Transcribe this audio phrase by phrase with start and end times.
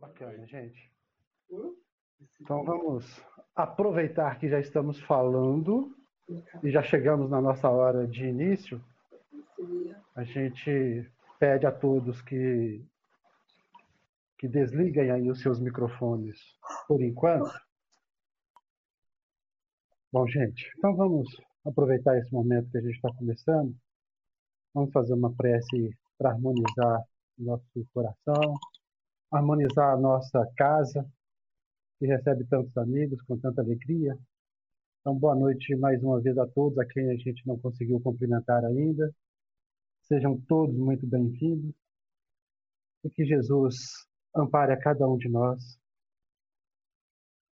[0.00, 0.92] Bacana, gente.
[2.40, 5.94] Então vamos aproveitar que já estamos falando
[6.62, 8.82] e já chegamos na nossa hora de início.
[10.14, 12.84] A gente pede a todos que
[14.38, 16.38] que desliguem aí os seus microfones
[16.86, 17.50] por enquanto.
[20.12, 21.26] Bom, gente, então vamos
[21.64, 23.74] aproveitar esse momento que a gente está começando.
[24.74, 27.02] Vamos fazer uma prece para harmonizar
[27.38, 28.54] nosso coração,
[29.30, 31.08] harmonizar a nossa casa,
[31.98, 34.18] que recebe tantos amigos com tanta alegria.
[35.00, 38.64] Então, boa noite mais uma vez a todos, a quem a gente não conseguiu cumprimentar
[38.64, 39.14] ainda.
[40.02, 41.74] Sejam todos muito bem-vindos.
[43.04, 43.76] E que Jesus
[44.34, 45.78] ampare a cada um de nós.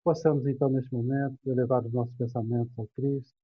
[0.05, 3.35] Possamos, então, nesse momento, elevar os nossos pensamentos ao Cristo,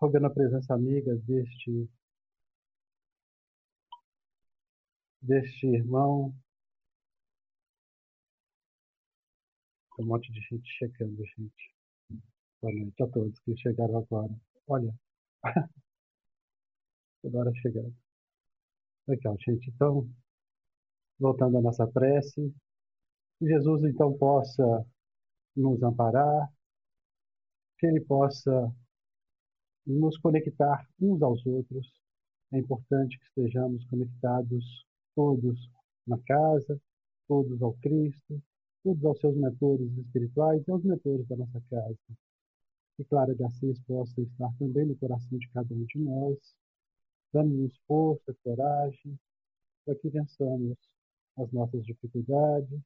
[0.00, 1.88] rogando a presença amiga deste
[5.20, 6.32] deste irmão.
[9.98, 11.74] Tem um monte de gente chegando, gente.
[12.62, 14.32] Boa noite a todos que chegaram agora.
[14.68, 14.94] Olha,
[17.20, 17.92] toda hora chegando.
[19.08, 19.68] Legal, gente.
[19.70, 20.08] Então,
[21.18, 22.54] voltando à nossa prece,
[23.40, 24.86] que Jesus então possa
[25.56, 26.48] nos amparar,
[27.80, 28.72] que Ele possa
[29.84, 31.92] nos conectar uns aos outros.
[32.52, 35.58] É importante que estejamos conectados todos
[36.06, 36.80] na casa,
[37.26, 38.40] todos ao Cristo,
[38.88, 41.98] todos aos seus mentores espirituais e aos mentores da nossa casa.
[42.96, 46.38] Que Clara de Assis possa estar também no coração de cada um de nós,
[47.30, 49.18] dando-nos força, coragem,
[49.84, 50.78] para que vençamos
[51.36, 52.80] as nossas dificuldades.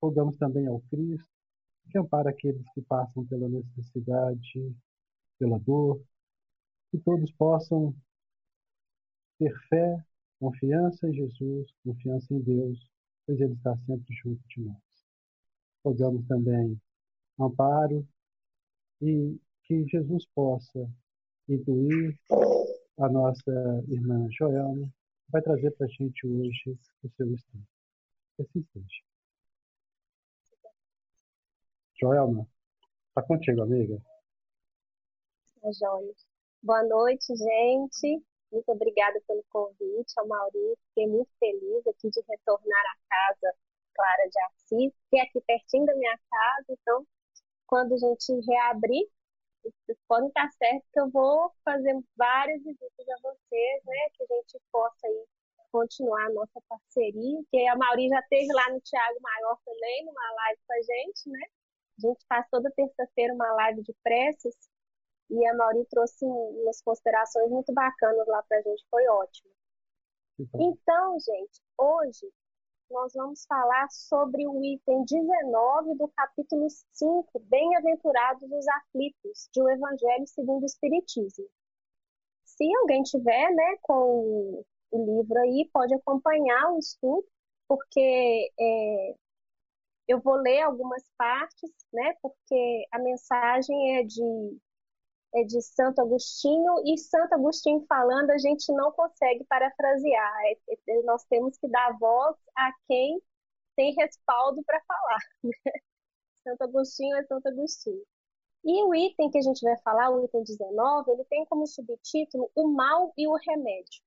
[0.00, 1.26] Rogamos também ao Cristo
[1.90, 4.76] que ampara aqueles que passam pela necessidade,
[5.38, 6.02] pela dor,
[6.90, 7.94] que todos possam
[9.38, 10.04] ter fé
[10.42, 12.90] Confiança em Jesus, confiança em Deus,
[13.26, 14.76] pois Ele está sempre junto de nós.
[15.84, 16.80] Rogamos também
[17.38, 18.06] amparo
[19.00, 20.88] e que Jesus possa
[21.48, 22.18] intuir
[22.98, 23.52] a nossa
[23.88, 24.92] irmã Joelma,
[25.28, 27.66] vai trazer para a gente hoje o seu estudo.
[28.36, 29.02] Que assim seja.
[32.00, 32.46] Joelma,
[33.08, 34.00] está contigo, amiga.
[35.60, 36.12] Tá joia.
[36.62, 38.22] Boa noite, gente.
[38.52, 40.78] Muito obrigada pelo convite, ao Maurício.
[40.88, 43.56] Fiquei muito feliz aqui de retornar à casa
[43.94, 46.66] Clara de Assis, que é aqui pertinho da minha casa.
[46.68, 47.06] Então,
[47.66, 49.08] quando a gente reabrir,
[49.62, 54.10] vocês podem estar certos que eu vou fazer várias visitas a vocês, né?
[54.14, 55.24] Que a gente possa aí
[55.70, 57.40] continuar a nossa parceria.
[57.50, 61.30] Que a Mauri já esteve lá no Tiago Maior também, numa live com a gente,
[61.30, 61.46] né?
[61.98, 64.54] A gente faz toda terça-feira uma live de preces
[65.30, 69.50] e a Mauri trouxe umas considerações muito bacanas lá para a gente, foi ótimo.
[70.54, 72.32] Então, gente, hoje
[72.90, 79.70] nós vamos falar sobre o item 19 do capítulo 5, Bem-aventurados os aflitos, de O
[79.70, 81.46] Evangelho segundo o Espiritismo.
[82.44, 87.26] Se alguém tiver né, com o livro aí, pode acompanhar o estudo,
[87.66, 89.14] porque é,
[90.06, 94.60] eu vou ler algumas partes, né, porque a mensagem é de
[95.34, 100.32] é de Santo Agostinho, e Santo Agostinho falando, a gente não consegue parafrasear.
[100.44, 103.20] É, é, nós temos que dar voz a quem
[103.76, 105.20] tem respaldo para falar.
[106.44, 108.02] Santo Agostinho é Santo Agostinho.
[108.64, 112.50] E o item que a gente vai falar, o item 19, ele tem como subtítulo
[112.54, 114.02] O Mal e o Remédio.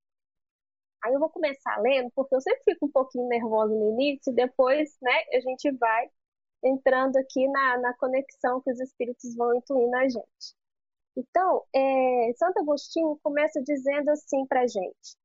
[1.04, 4.98] Aí eu vou começar lendo, porque eu sempre fico um pouquinho nervosa no início, depois
[5.02, 6.10] né, a gente vai
[6.64, 10.56] entrando aqui na, na conexão que os espíritos vão intuindo a gente.
[11.18, 15.18] Então, é, Santo Agostinho começa dizendo assim para a gente: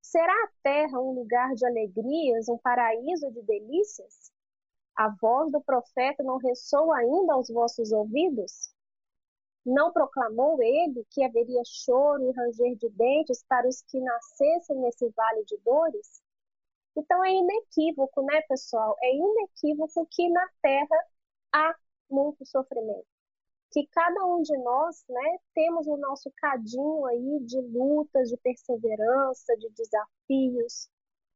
[0.00, 4.32] Será a terra um lugar de alegrias, um paraíso de delícias?
[4.96, 8.74] A voz do profeta não ressoa ainda aos vossos ouvidos?
[9.64, 15.08] Não proclamou ele que haveria choro e ranger de dentes para os que nascessem nesse
[15.10, 16.22] vale de dores?
[16.96, 18.96] Então é inequívoco, né, pessoal?
[19.02, 21.06] É inequívoco que na terra
[21.52, 21.74] há
[22.10, 23.09] muito sofrimento
[23.70, 29.56] que cada um de nós, né, temos o nosso cadinho aí de lutas, de perseverança,
[29.56, 30.88] de desafios,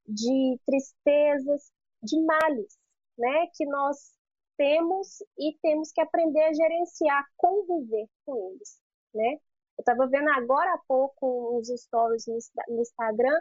[0.07, 1.73] de tristezas,
[2.03, 2.77] de males,
[3.17, 4.15] né, que nós
[4.57, 8.81] temos e temos que aprender a gerenciar, conviver com eles,
[9.13, 9.35] né?
[9.77, 12.27] Eu estava vendo agora há pouco uns stories
[12.69, 13.41] no Instagram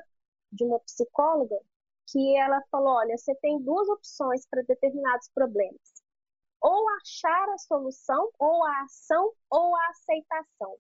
[0.52, 1.60] de uma psicóloga
[2.08, 6.03] que ela falou, olha, você tem duas opções para determinados problemas
[6.64, 10.78] ou achar a solução, ou a ação, ou a aceitação.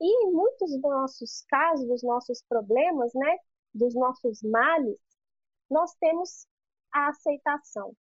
[0.00, 3.36] E em muitos dos nossos casos, dos nossos problemas, né,
[3.74, 4.98] dos nossos males,
[5.70, 6.46] nós temos
[6.90, 7.94] a aceitação.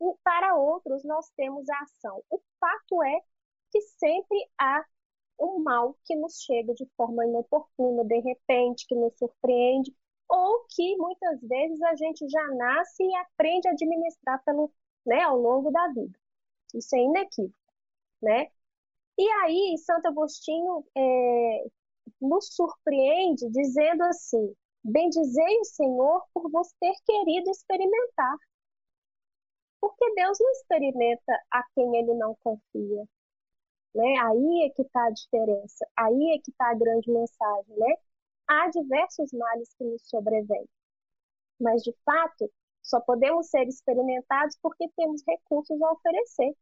[0.00, 2.24] E para outros, nós temos a ação.
[2.30, 3.20] O fato é
[3.70, 4.84] que sempre há
[5.38, 9.94] um mal que nos chega de forma inoportuna, de repente, que nos surpreende,
[10.28, 14.72] ou que muitas vezes a gente já nasce e aprende a administrar pelo,
[15.06, 16.18] né, ao longo da vida.
[16.74, 17.54] Isso é inequívoco,
[18.22, 18.46] né?
[19.18, 21.64] E aí, Santo Agostinho é,
[22.20, 24.54] nos surpreende dizendo assim:
[24.84, 28.36] Bendizei o Senhor por vos ter querido experimentar.
[29.80, 33.04] Porque Deus não experimenta a quem ele não confia.
[33.94, 34.18] Né?
[34.18, 37.76] Aí é que está a diferença, aí é que está a grande mensagem.
[37.76, 37.94] Né?
[38.46, 40.68] Há diversos males que nos sobrevêm,
[41.60, 42.50] mas de fato
[42.88, 46.56] só podemos ser experimentados porque temos recursos a oferecer,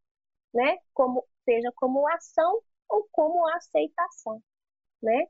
[0.52, 0.76] né?
[0.92, 4.42] Como seja como ação ou como aceitação,
[5.02, 5.26] né?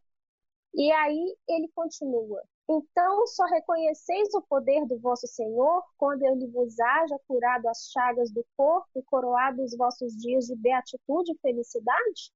[0.74, 6.80] E aí ele continua: Então só reconheceis o poder do vosso Senhor quando ele vos
[6.80, 12.32] haja curado as chagas do corpo e coroado os vossos dias de beatitude e felicidade?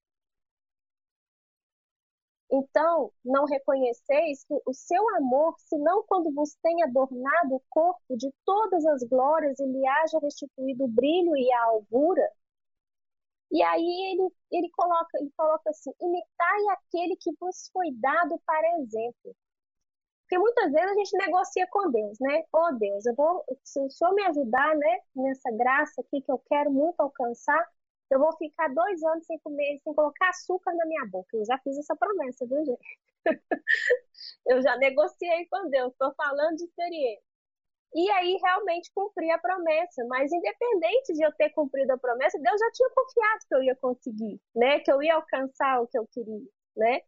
[2.52, 8.84] Então, não reconheceis o seu amor, senão quando vos tem adornado o corpo de todas
[8.86, 12.28] as glórias e lhe haja restituído o brilho e a alvura?
[13.52, 18.80] E aí ele, ele, coloca, ele coloca assim: imitai aquele que vos foi dado para
[18.80, 19.34] exemplo.
[20.22, 22.44] Porque muitas vezes a gente negocia com Deus, né?
[22.52, 26.38] Oh Deus, eu vou, se o Senhor me ajudar, né, nessa graça aqui que eu
[26.48, 27.66] quero muito alcançar,
[28.10, 31.36] eu vou ficar dois anos sem comer, sem colocar açúcar na minha boca.
[31.36, 32.98] Eu já fiz essa promessa, viu, gente?
[34.46, 37.30] eu já negociei com Deus, estou falando de experiência
[37.94, 40.04] e aí realmente cumprir a promessa.
[40.06, 43.76] Mas independente de eu ter cumprido a promessa, Deus já tinha confiado que eu ia
[43.76, 44.80] conseguir, né?
[44.80, 47.00] Que eu ia alcançar o que eu queria, né?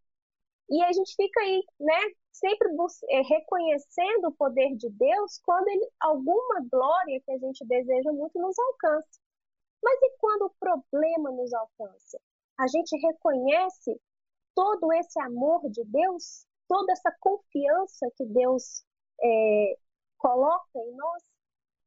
[0.71, 2.01] E a gente fica aí, né?
[2.33, 2.69] Sempre
[3.11, 8.39] é, reconhecendo o poder de Deus quando ele, alguma glória que a gente deseja muito
[8.41, 9.22] nos alcança.
[9.83, 12.21] Mas e quando o problema nos alcança?
[12.59, 14.01] A gente reconhece
[14.55, 18.85] todo esse amor de Deus, toda essa confiança que Deus
[19.23, 19.77] é,
[20.19, 21.23] coloca em nós.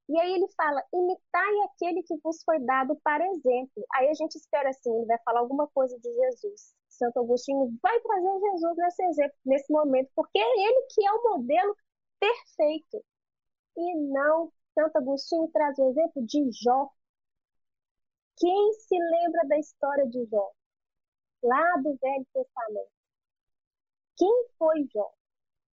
[0.10, 3.86] E aí ele fala: imitai aquele que vos foi dado para exemplo.
[3.96, 6.74] Aí a gente espera assim, ele vai falar alguma coisa de Jesus.
[6.90, 11.24] Santo Agostinho vai trazer Jesus nesse exemplo, nesse momento, porque é ele que é o
[11.24, 11.76] modelo
[12.20, 13.04] perfeito.
[13.78, 16.90] E não, Santo Agostinho traz o exemplo de Jó.
[18.38, 20.52] Quem se lembra da história de Jó?
[21.44, 22.92] Lá do Velho Testamento.
[24.18, 25.12] Quem foi Jó?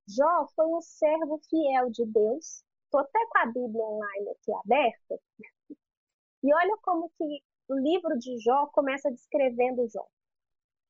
[0.09, 2.64] Jó foi um servo fiel de Deus.
[2.85, 5.19] Estou até com a Bíblia online aqui aberta.
[6.43, 10.06] E olha como que o livro de Jó começa descrevendo Jó.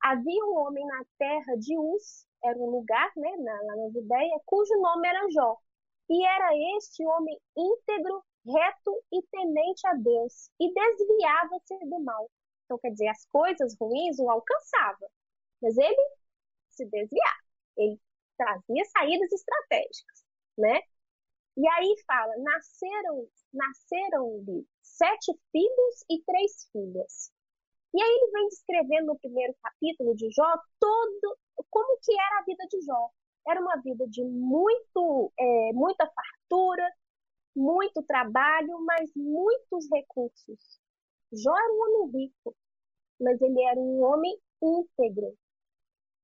[0.03, 4.75] Havia um homem na terra de Uz, era um lugar, né, lá na Judéia, cujo
[4.81, 5.57] nome era Jó.
[6.11, 12.31] E era este homem íntegro, reto e temente a Deus, e desviava-se do mal.
[12.65, 15.09] Então, quer dizer, as coisas ruins o alcançavam,
[15.61, 16.17] mas ele
[16.71, 17.43] se desviava.
[17.77, 18.01] Ele
[18.37, 20.25] trazia saídas estratégicas,
[20.59, 20.81] né?
[21.57, 27.31] E aí fala, nasceram, nasceram-lhe sete filhos e três filhas.
[27.95, 31.39] E aí ele vem descrevendo no primeiro capítulo de Jó todo
[31.71, 33.11] como que era a vida de Jó.
[33.47, 36.91] Era uma vida de muito, é, muita fartura,
[37.55, 40.81] muito trabalho, mas muitos recursos.
[41.33, 42.55] Jó era um homem rico,
[43.21, 45.37] mas ele era um homem íntegro,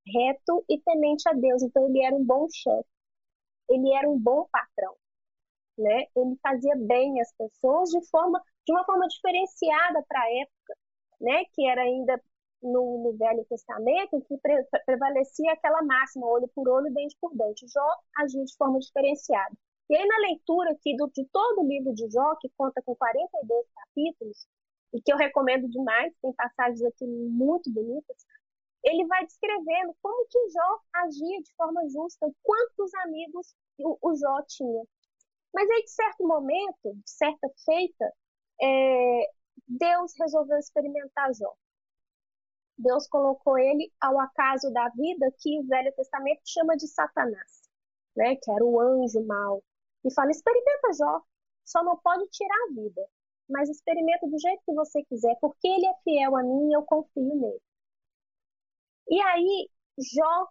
[0.06, 1.62] reto e temente a Deus.
[1.62, 2.88] Então ele era um bom chefe,
[3.68, 4.94] ele era um bom patrão,
[5.78, 6.06] né?
[6.16, 10.76] Ele fazia bem as pessoas de forma de uma forma diferenciada para a época,
[11.20, 11.44] né?
[11.54, 12.20] Que era ainda
[12.62, 17.34] no, no Velho Testamento em que pre, prevalecia aquela máxima olho por olho, dente por
[17.34, 17.66] dente.
[17.68, 19.56] Jó agia de forma diferenciada.
[19.88, 22.94] E aí na leitura aqui do, de todo o livro de Jó, que conta com
[22.94, 24.46] 42 capítulos,
[24.92, 28.16] e que eu recomendo demais, tem passagens aqui muito bonitas,
[28.84, 34.42] ele vai descrevendo como que Jó agia de forma justa, quantos amigos o, o Jó
[34.46, 34.84] tinha.
[35.52, 38.12] Mas aí, de certo momento, de certa feita,
[38.60, 39.30] é,
[39.66, 41.54] Deus resolveu experimentar Jó.
[42.76, 47.68] Deus colocou ele ao acaso da vida que o Velho Testamento chama de Satanás,
[48.16, 48.36] né?
[48.36, 49.62] que era o anjo mau.
[50.04, 51.22] E fala: experimenta Jó,
[51.64, 53.06] só não pode tirar a vida,
[53.48, 56.82] mas experimenta do jeito que você quiser, porque ele é fiel a mim e eu
[56.82, 57.60] confio nele.
[59.08, 59.70] E aí,
[60.14, 60.48] Jó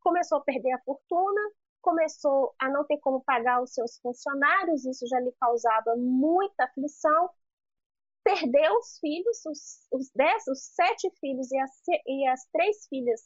[0.00, 1.40] começou a perder a fortuna,
[1.80, 7.30] começou a não ter como pagar os seus funcionários, isso já lhe causava muita aflição.
[8.22, 11.70] Perdeu os filhos, os, os dez, os sete filhos e as,
[12.06, 13.20] e as três filhas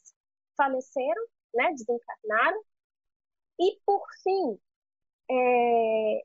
[0.57, 2.61] faleceram, né, desencarnaram.
[3.59, 4.59] E, por fim,
[5.29, 6.23] é,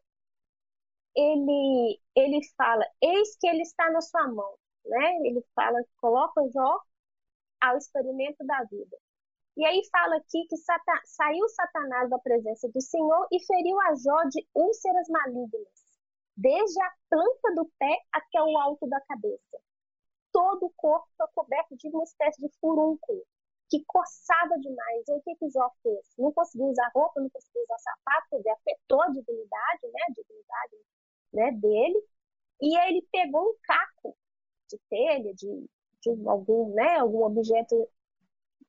[1.16, 5.16] ele, ele fala, eis que ele está na sua mão, né?
[5.24, 6.80] Ele fala, coloca Jó
[7.60, 8.96] ao experimento da vida.
[9.56, 10.56] E aí fala aqui que
[11.04, 15.86] saiu Satanás da presença do Senhor e feriu a Jó de úlceras malignas,
[16.36, 19.58] desde a planta do pé até o alto da cabeça.
[20.32, 23.22] Todo o corpo foi coberto de uma espécie de furúnculo,
[23.74, 25.08] que coçava demais.
[25.08, 26.14] E o que, que Jó fez?
[26.16, 30.12] Não conseguiu usar roupa, não conseguiu usar sapato, quer dizer, afetou a dignidade, né, a
[30.12, 30.76] dignidade
[31.32, 32.04] né, dele.
[32.62, 34.16] E ele pegou um caco
[34.70, 35.66] de telha, de,
[36.00, 37.88] de algum, né, algum objeto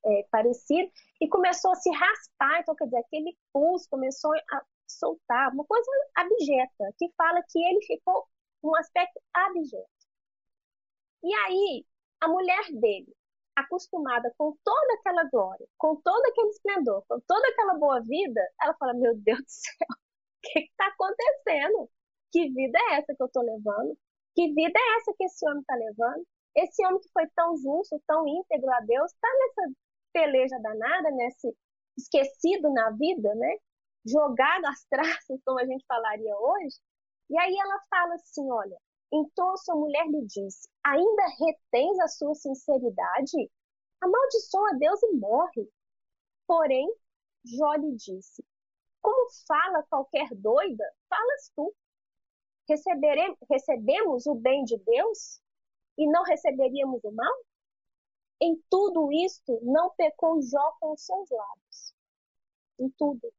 [0.04, 2.60] é, parecido, e começou a se raspar.
[2.60, 7.82] Então, quer dizer, aquele pulso começou a soltar, uma coisa abjeta, que fala que ele
[7.86, 8.26] ficou
[8.62, 9.86] um aspecto abjeto.
[11.22, 11.86] E aí,
[12.20, 13.15] a mulher dele,
[13.56, 18.74] acostumada com toda aquela glória, com todo aquele esplendor, com toda aquela boa vida, ela
[18.78, 21.90] fala: Meu Deus do céu, o que está acontecendo?
[22.30, 23.96] Que vida é essa que eu estou levando?
[24.34, 26.26] Que vida é essa que esse homem está levando?
[26.54, 29.74] Esse homem que foi tão justo, tão íntegro a Deus, está nessa
[30.12, 31.54] peleja danada, nesse
[31.98, 33.56] esquecido na vida, né?
[34.06, 36.76] Jogado às traças, como a gente falaria hoje.
[37.30, 38.76] E aí ela fala assim: olha,
[39.12, 43.50] então sua mulher lhe disse: ainda retens a sua sinceridade?
[44.00, 45.70] Amaldiçoa Deus e morre.
[46.46, 46.92] Porém,
[47.44, 48.44] Jó lhe disse:
[49.00, 51.74] Como fala qualquer doida, falas tu.
[53.48, 55.40] recebemos o bem de Deus
[55.96, 57.34] e não receberíamos o mal?
[58.40, 61.94] Em tudo isto não pecou Jó com os seus lábios.
[62.78, 63.32] Em tudo.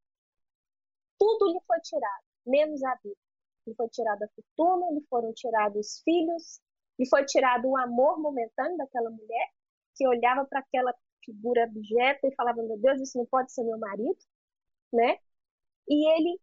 [1.18, 3.27] Tudo lhe foi tirado, menos a vida.
[3.68, 6.60] Lhe foi tirada a fortuna, lhe foram tirados os filhos,
[6.98, 9.48] lhe foi tirado o amor momentâneo daquela mulher,
[9.94, 10.94] que olhava para aquela
[11.24, 14.18] figura abjeta e falava: Meu Deus, isso não pode ser meu marido,
[14.92, 15.18] né?
[15.88, 16.40] E ele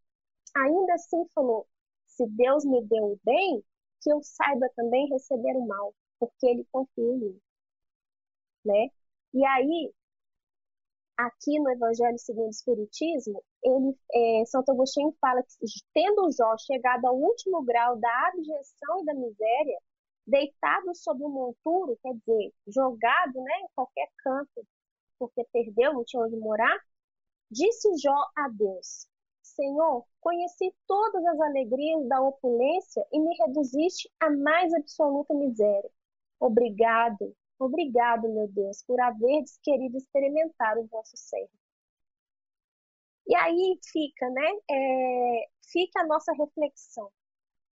[0.55, 1.67] ainda assim falou:
[2.07, 3.63] Se Deus me deu o bem,
[4.01, 7.41] que eu saiba também receber o mal, porque ele confia em mim
[8.65, 8.89] né?
[9.33, 9.93] E aí,
[11.17, 15.49] aqui no Evangelho segundo o Espiritismo, ele, é, Santo Agostinho fala que,
[15.93, 19.79] tendo Jó chegado ao último grau da abjeção e da miséria,
[20.27, 24.65] deitado sobre o monturo, quer dizer, jogado né, em qualquer canto,
[25.19, 26.77] porque perdeu, não tinha onde morar,
[27.49, 29.07] disse Jó a Deus:
[29.41, 35.89] Senhor, conheci todas as alegrias da opulência e me reduziste à mais absoluta miséria.
[36.39, 41.49] Obrigado, Obrigado, meu Deus, por haveres querido experimentar o vosso servo.
[43.27, 44.51] E aí fica, né?
[44.71, 47.11] É, fica a nossa reflexão,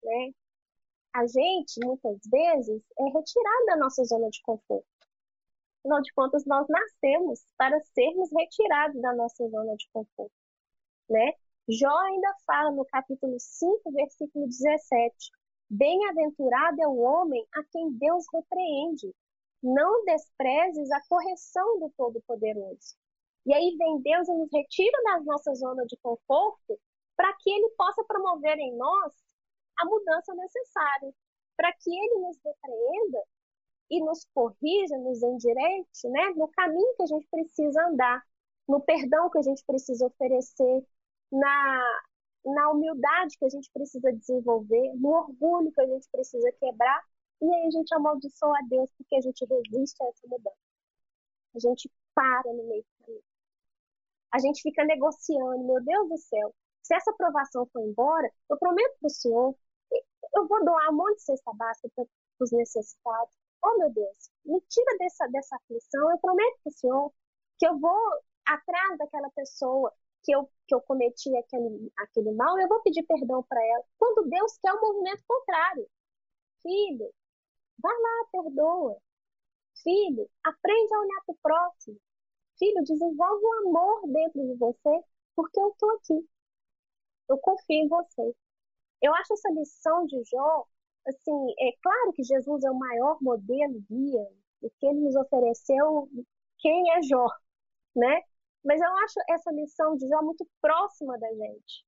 [0.05, 0.33] né?
[1.13, 4.87] A gente, muitas vezes, é retirado da nossa zona de conforto.
[5.81, 10.33] Afinal de contas, nós nascemos para sermos retirados da nossa zona de conforto,
[11.09, 11.33] né?
[11.69, 15.31] Jó ainda fala no capítulo 5, versículo 17:
[15.69, 19.15] Bem-aventurado é o homem a quem Deus repreende,
[19.63, 22.97] não desprezes a correção do Todo-Poderoso.
[23.47, 26.79] E aí vem Deus e nos retira da nossa zona de conforto
[27.17, 29.13] para que Ele possa promover em nós
[29.79, 31.13] a mudança necessária,
[31.57, 33.23] para que Ele nos repreenda
[33.91, 38.23] e nos corrija, nos endireite, né, no caminho que a gente precisa andar,
[38.69, 40.87] no perdão que a gente precisa oferecer,
[41.33, 42.03] na,
[42.45, 47.03] na humildade que a gente precisa desenvolver, no orgulho que a gente precisa quebrar
[47.41, 50.57] e aí a gente amaldiçoa a Deus porque a gente resiste a essa mudança.
[51.55, 53.30] A gente para no meio do caminho.
[54.33, 58.97] A gente fica negociando, meu Deus do céu, se essa aprovação for embora, eu prometo
[59.01, 59.55] para o senhor,
[60.35, 63.35] eu vou doar um monte de cesta básica para os necessitados.
[63.65, 67.13] Oh, meu Deus, me tira dessa, dessa aflição, eu prometo para o senhor
[67.59, 68.01] que eu vou
[68.47, 73.43] atrás daquela pessoa que eu, que eu cometi aquele, aquele mal, eu vou pedir perdão
[73.43, 73.85] para ela.
[73.99, 75.87] Quando Deus quer o movimento contrário.
[76.63, 77.11] Filho,
[77.83, 78.97] Vai lá, perdoa.
[79.83, 81.99] Filho, aprende a olhar para o próximo.
[82.61, 86.29] Filho, desenvolve um amor dentro de você, porque eu estou aqui.
[87.31, 88.35] Eu confio em você.
[89.01, 90.67] Eu acho essa lição de Jó,
[91.09, 94.29] assim, é claro que Jesus é o maior modelo, guia,
[94.61, 96.07] o que ele nos ofereceu,
[96.59, 97.27] quem é Jó,
[97.97, 98.21] né?
[98.63, 101.87] Mas eu acho essa lição de Jó muito próxima da gente.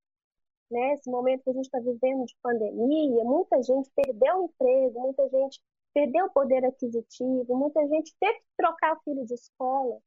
[0.71, 0.93] Né?
[0.93, 5.29] Esse momento que a gente está vivendo de pandemia, muita gente perdeu o emprego, muita
[5.29, 5.61] gente
[5.93, 10.01] perdeu o poder aquisitivo, muita gente teve que trocar o filho de escola,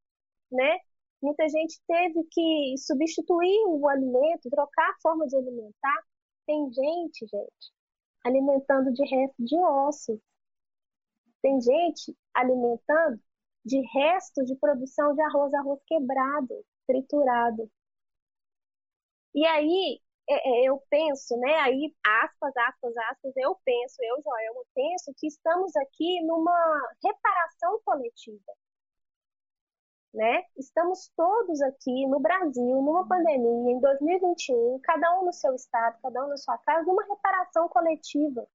[0.50, 0.78] né?
[1.22, 6.02] Muita gente teve que substituir o alimento, trocar a forma de alimentar.
[6.46, 7.72] Tem gente, gente,
[8.24, 10.20] alimentando de resto de ossos.
[11.42, 13.20] Tem gente alimentando
[13.64, 17.70] de resto de produção de arroz, arroz quebrado, triturado.
[19.34, 24.54] E aí é, é, eu penso, né, aí, aspas, aspas, aspas, eu penso, eu, Joel,
[24.56, 28.52] eu penso que estamos aqui numa reparação coletiva.
[30.16, 30.44] Né?
[30.56, 36.25] Estamos todos aqui no Brasil, numa pandemia, em 2021, cada um no seu estado, cada
[36.25, 38.49] um na sua casa, numa reparação coletiva.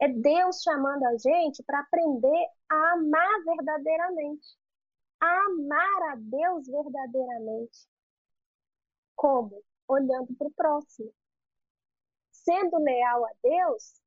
[0.00, 4.56] É Deus chamando a gente para aprender a amar verdadeiramente.
[5.20, 7.86] A amar a Deus verdadeiramente.
[9.14, 9.62] Como?
[9.86, 11.12] Olhando para o próximo.
[12.30, 14.00] Sendo leal a Deus,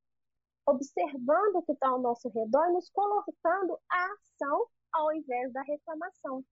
[0.66, 5.62] observando o que está ao nosso redor e nos colocando a ação ao invés da
[5.62, 6.44] reclamação.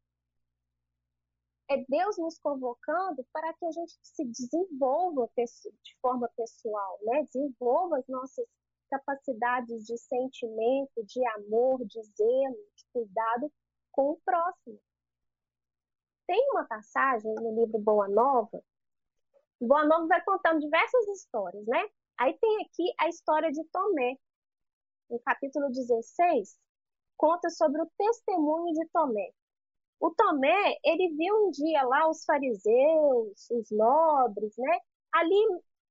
[1.72, 7.24] É Deus nos convocando para que a gente se desenvolva de forma pessoal, né?
[7.24, 8.46] desenvolva as nossas
[8.90, 13.50] capacidades de sentimento, de amor, de zelo, de cuidado
[13.90, 14.78] com o próximo.
[16.28, 18.62] Tem uma passagem no livro Boa Nova.
[19.62, 21.88] Boa Nova vai contando diversas histórias, né?
[22.20, 24.18] Aí tem aqui a história de Tomé.
[25.10, 26.60] No capítulo 16,
[27.16, 29.32] conta sobre o testemunho de Tomé.
[30.02, 34.80] O Tomé, ele viu um dia lá os fariseus, os nobres, né?
[35.14, 35.36] Ali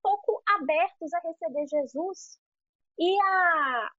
[0.03, 2.39] pouco abertos a receber Jesus
[2.99, 3.91] e a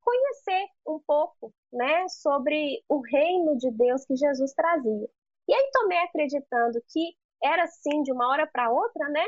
[0.00, 5.08] conhecer um pouco, né, sobre o reino de Deus que Jesus trazia.
[5.48, 9.24] E aí Tomé acreditando que era assim de uma hora para outra, né,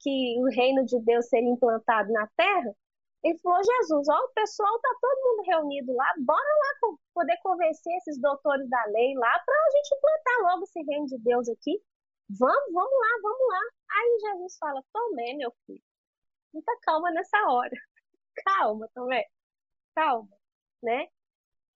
[0.00, 2.74] que o reino de Deus seria implantado na terra,
[3.24, 7.96] ele falou: Jesus, ó, o pessoal tá todo mundo reunido lá, bora lá poder convencer
[7.96, 11.82] esses doutores da lei lá para a gente implantar logo esse reino de Deus aqui.
[12.28, 13.60] Vamos, vamos lá, vamos lá.
[13.92, 15.82] Aí Jesus fala: Tomé, meu filho,
[16.52, 17.76] muita calma nessa hora
[18.44, 19.24] calma, também,
[19.94, 20.36] calma,
[20.82, 21.08] né?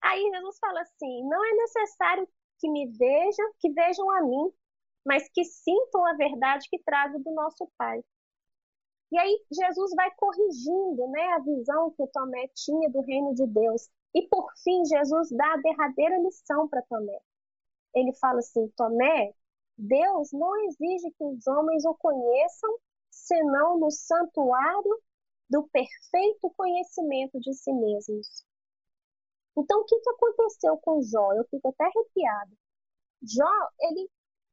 [0.03, 2.29] Aí Jesus fala assim: não é necessário
[2.59, 4.53] que me vejam, que vejam a mim,
[5.05, 8.03] mas que sintam a verdade que trago do nosso Pai.
[9.11, 13.89] E aí Jesus vai corrigindo, né, a visão que Tomé tinha do reino de Deus.
[14.15, 17.19] E por fim Jesus dá a derradeira lição para Tomé.
[17.95, 19.33] Ele fala assim: Tomé,
[19.77, 22.79] Deus não exige que os homens o conheçam
[23.11, 25.01] senão no santuário
[25.49, 28.45] do perfeito conhecimento de si mesmos.
[29.57, 31.33] Então, o que, que aconteceu com Jó?
[31.33, 32.53] Eu fico até arrepiada.
[33.23, 34.09] Jó, ele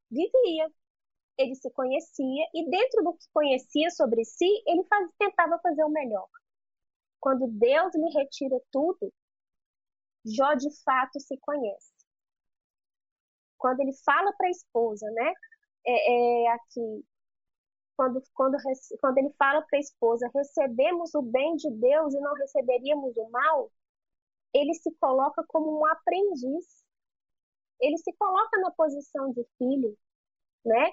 [0.09, 0.71] vivia,
[1.37, 5.89] ele se conhecia, e dentro do que conhecia sobre si, ele faz, tentava fazer o
[5.89, 6.27] melhor.
[7.19, 9.11] Quando Deus lhe retira tudo,
[10.25, 11.93] Jó de fato se conhece.
[13.57, 15.33] Quando ele fala para a esposa, né?
[15.85, 17.05] É, é, aqui,
[17.95, 18.57] quando, quando,
[18.99, 23.29] quando ele fala para a esposa, recebemos o bem de Deus e não receberíamos o
[23.29, 23.71] mal,
[24.53, 26.83] ele se coloca como um aprendiz.
[27.79, 29.95] Ele se coloca na posição de filho,
[30.65, 30.91] né?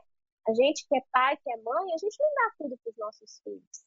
[0.49, 2.99] A gente que é pai, que é mãe, a gente não dá tudo para os
[2.99, 3.85] nossos filhos.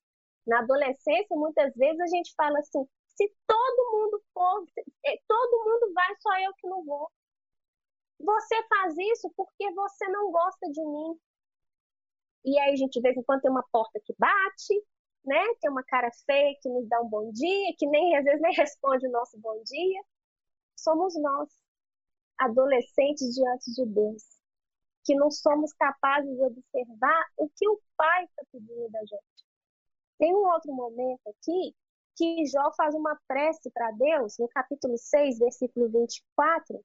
[0.47, 4.65] Na adolescência, muitas vezes a gente fala assim: se todo mundo for,
[5.05, 7.11] é, todo mundo vai, só eu que não vou.
[8.19, 11.19] Você faz isso porque você não gosta de mim,
[12.45, 14.73] e aí a gente, de vez em quando, tem uma porta que bate,
[15.25, 15.43] né?
[15.59, 18.53] Tem uma cara feia que nos dá um bom dia, que nem às vezes nem
[18.53, 20.01] responde o nosso bom dia.
[20.77, 21.49] Somos nós,
[22.37, 24.23] adolescentes diante de Deus,
[25.05, 29.45] que não somos capazes de observar o que o Pai está pedindo da gente.
[30.17, 31.75] Tem um outro momento aqui
[32.15, 36.83] que Jó faz uma prece para Deus, no capítulo 6, versículo 24,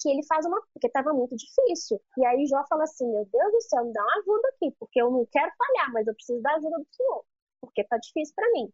[0.00, 0.60] que ele faz uma.
[0.72, 2.00] porque estava muito difícil.
[2.16, 5.02] E aí Jó fala assim: Meu Deus do céu, me dá uma ajuda aqui, porque
[5.02, 7.24] eu não quero falhar, mas eu preciso da ajuda do Senhor,
[7.60, 8.72] porque tá difícil para mim.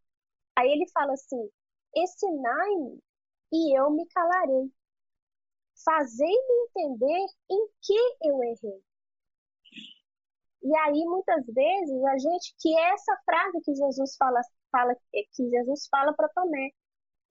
[0.57, 1.51] Aí ele fala assim:
[1.97, 3.01] Ensinai-me
[3.53, 4.71] e eu me calarei.
[5.85, 8.83] Fazei-me entender em que eu errei.
[10.63, 14.41] E aí, muitas vezes, a gente, que é essa frase que Jesus fala,
[14.73, 16.71] fala que Jesus fala para Tomé,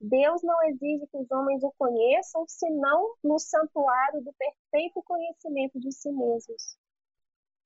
[0.00, 5.92] Deus não exige que os homens o conheçam, senão no santuário do perfeito conhecimento de
[5.92, 6.78] si mesmos.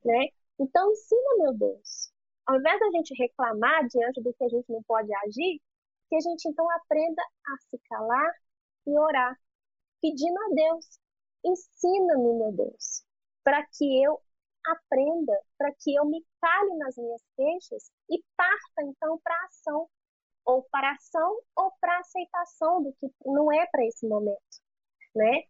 [0.05, 0.29] Né?
[0.59, 2.13] Então, ensina, meu Deus.
[2.47, 5.61] Ao invés da gente reclamar diante do que a gente não pode agir,
[6.09, 8.33] que a gente então aprenda a se calar
[8.87, 9.39] e orar,
[10.01, 10.99] pedindo a Deus:
[11.45, 13.05] ensina-me, meu Deus,
[13.45, 14.21] para que eu
[14.67, 19.89] aprenda, para que eu me cale nas minhas queixas e parta então para a ação
[20.45, 24.61] ou para ação ou para aceitação do que não é para esse momento,
[25.15, 25.45] né?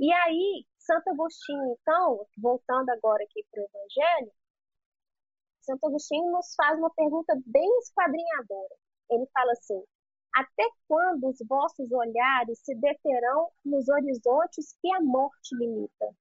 [0.00, 4.32] E aí, Santo Agostinho, então, voltando agora aqui para o Evangelho,
[5.60, 8.74] Santo Agostinho nos faz uma pergunta bem esquadrinhadora.
[9.10, 9.82] Ele fala assim:
[10.34, 16.14] Até quando os vossos olhares se deterão nos horizontes que a morte limita?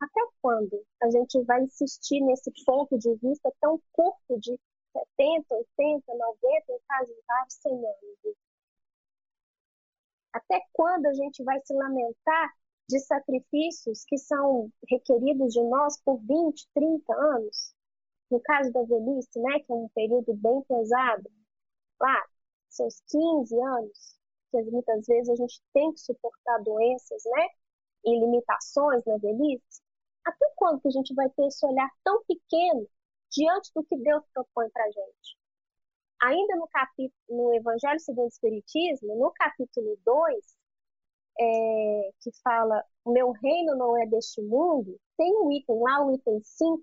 [0.00, 4.58] Até quando a gente vai insistir nesse ponto de vista tão curto de
[4.92, 8.36] 70, 80, 90, em casos raros, 100 anos?
[10.32, 12.52] Até quando a gente vai se lamentar
[12.88, 17.74] de sacrifícios que são requeridos de nós por 20, 30 anos?
[18.30, 21.30] No caso da velhice, né, que é um período bem pesado,
[22.00, 22.24] lá,
[22.68, 24.16] seus 15 anos,
[24.50, 27.48] que muitas vezes a gente tem que suportar doenças, né,
[28.04, 29.82] e limitações na velhice,
[30.24, 32.86] até quando que a gente vai ter esse olhar tão pequeno
[33.30, 35.38] diante do que Deus propõe para gente?
[36.20, 40.58] Ainda no capítulo, no Evangelho segundo o Espiritismo, no capítulo 2,
[41.40, 46.12] é, que fala o meu reino não é deste mundo, tem um item lá, o
[46.14, 46.82] item 5,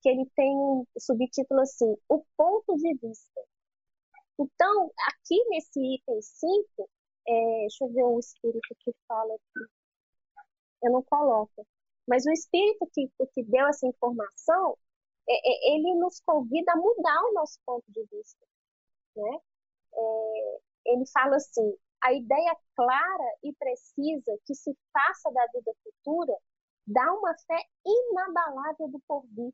[0.00, 3.40] que ele tem um subtítulo assim, o ponto de vista.
[4.38, 6.90] Então, aqui nesse item 5,
[7.28, 9.70] é, deixa eu ver o espírito que fala aqui.
[10.82, 11.66] Eu não coloco.
[12.06, 14.76] Mas o espírito que, que deu essa informação,
[15.28, 18.46] é, é, ele nos convida a mudar o nosso ponto de vista.
[19.16, 19.38] Né?
[19.94, 26.36] É, ele fala assim: a ideia clara e precisa que se faça da vida futura
[26.86, 29.52] dá uma fé inabalável do porvir.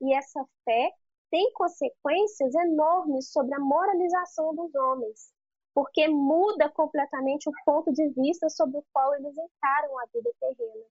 [0.00, 0.92] E essa fé
[1.30, 5.32] tem consequências enormes sobre a moralização dos homens,
[5.74, 10.84] porque muda completamente o ponto de vista sobre o qual eles encaram a vida terrena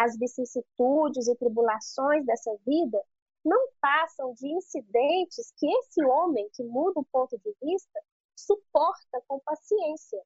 [0.00, 2.98] as vicissitudes e tribulações dessa vida
[3.44, 8.00] não passam de incidentes que esse homem que muda o ponto de vista
[8.34, 10.22] suporta com paciência,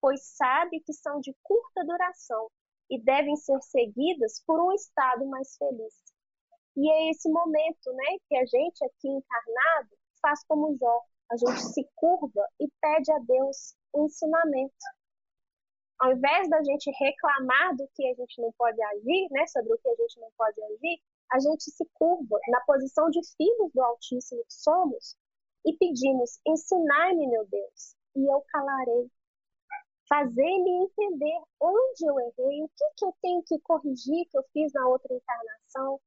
[0.00, 2.48] pois sabe que são de curta duração
[2.88, 5.94] e devem ser seguidas por um estado mais feliz.
[6.78, 9.90] E é esse momento, né, que a gente aqui encarnado
[10.22, 14.86] faz como Jó, a gente se curva e pede a Deus ensinamento
[15.98, 19.78] ao invés da gente reclamar do que a gente não pode agir, né, sobre o
[19.78, 21.00] que a gente não pode agir,
[21.32, 25.16] a gente se curva na posição de filhos do Altíssimo que somos
[25.66, 29.10] e pedimos: ensinai-me, meu Deus, e eu calarei.
[30.08, 34.72] Fazer-me entender onde eu errei, o que, que eu tenho que corrigir que eu fiz
[34.72, 36.00] na outra encarnação,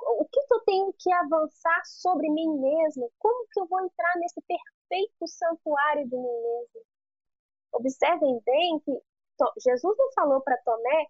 [0.00, 4.14] o que, que eu tenho que avançar sobre mim mesmo, como que eu vou entrar
[4.16, 6.80] nesse perfeito santuário de mim mesmo.
[7.72, 8.92] Observem bem que
[9.58, 11.06] Jesus não falou para Tomé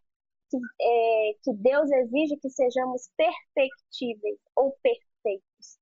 [0.51, 5.79] que, é, que Deus exige que sejamos perfectíveis ou perfeitos.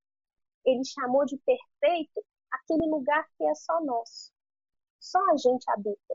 [0.65, 4.33] Ele chamou de perfeito aquele lugar que é só nosso.
[4.99, 6.15] Só a gente habita.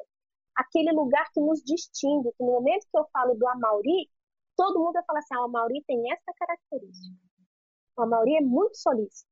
[0.56, 4.10] Aquele lugar que nos distingue, que no momento que eu falo do Amauri,
[4.55, 7.15] todo mundo vai falar assim, ah, o Amauri tem essa característica.
[7.97, 9.29] O Amauri é muito solícito.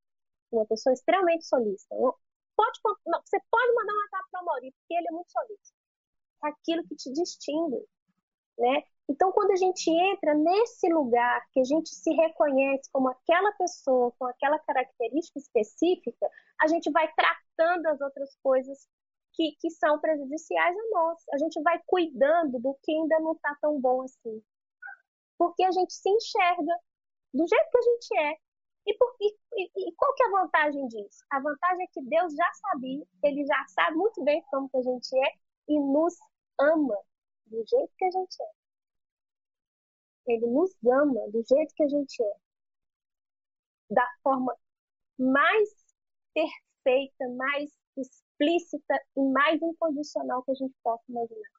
[0.51, 1.95] Uma pessoa extremamente solícita.
[1.95, 5.79] Pode, não, você pode mandar um WhatsApp para o Amauri, porque ele é muito solícito
[6.41, 7.85] aquilo que te distingue,
[8.57, 8.83] né?
[9.09, 14.13] Então, quando a gente entra nesse lugar que a gente se reconhece como aquela pessoa
[14.19, 16.29] com aquela característica específica,
[16.61, 18.87] a gente vai tratando as outras coisas
[19.33, 21.19] que, que são prejudiciais a nós.
[21.33, 24.43] A gente vai cuidando do que ainda não está tão bom assim.
[25.39, 26.75] Porque a gente se enxerga
[27.33, 28.37] do jeito que a gente é.
[28.87, 31.23] E, por, e, e, qual que é a vantagem disso?
[31.31, 34.81] A vantagem é que Deus já sabia, Ele já sabe muito bem como que a
[34.81, 35.33] gente é
[35.69, 36.15] e nos
[36.59, 36.97] ama
[37.45, 40.33] do jeito que a gente é.
[40.33, 42.35] Ele nos ama do jeito que a gente é.
[43.91, 44.55] Da forma
[45.17, 45.69] mais
[46.33, 51.58] perfeita, mais explícita e mais incondicional que a gente possa imaginar.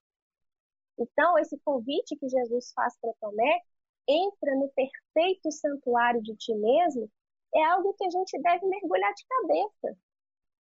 [1.01, 3.61] Então, esse convite que Jesus faz para Tomé,
[4.07, 7.11] entra no perfeito santuário de ti mesmo,
[7.55, 9.99] é algo que a gente deve mergulhar de cabeça.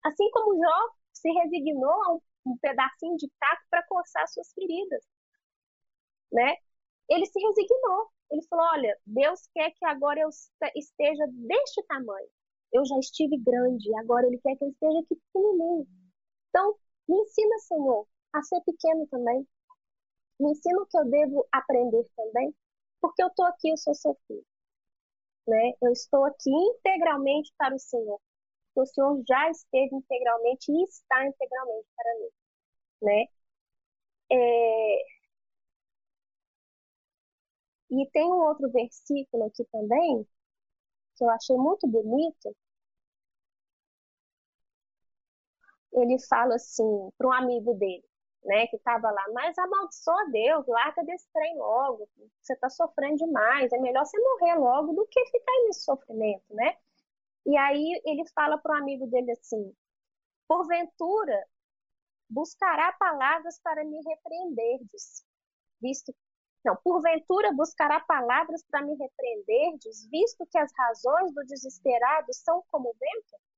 [0.04, 5.04] Assim como Jó se resignou a um pedacinho de taco para coçar suas feridas,
[6.32, 6.56] né?
[7.08, 8.08] Ele se resignou.
[8.30, 10.28] Ele falou: Olha, Deus quer que agora eu
[10.74, 12.28] esteja deste tamanho.
[12.72, 15.86] Eu já estive grande, agora Ele quer que eu esteja aqui pequenininho.
[16.48, 16.76] Então,
[17.08, 19.46] me ensina, Senhor, a ser pequeno também.
[20.40, 22.52] Me ensina o que eu devo aprender também,
[23.00, 24.44] porque eu estou aqui, eu sou seu filho.
[25.46, 25.72] Né?
[25.82, 28.18] Eu estou aqui integralmente para o Senhor
[28.74, 32.30] que o Senhor já esteve integralmente e está integralmente para mim,
[33.02, 33.26] né?
[34.30, 35.10] É...
[37.90, 40.26] E tem um outro versículo aqui também
[41.16, 42.56] que eu achei muito bonito.
[45.92, 48.02] Ele fala assim para um amigo dele,
[48.44, 52.08] né, que estava lá, mas amaldiçoa Deus, larga desse trem logo,
[52.40, 56.76] você está sofrendo demais, é melhor você morrer logo do que ficar nesse sofrimento, né?
[57.46, 59.74] E aí ele fala para o amigo dele assim:
[60.48, 61.46] Porventura,
[62.28, 64.80] buscará palavras para me repreender,
[65.80, 66.14] visto
[66.64, 72.94] Não, porventura buscará palavras para me repreenderdes, visto que as razões do desesperado são como
[72.98, 73.49] vento?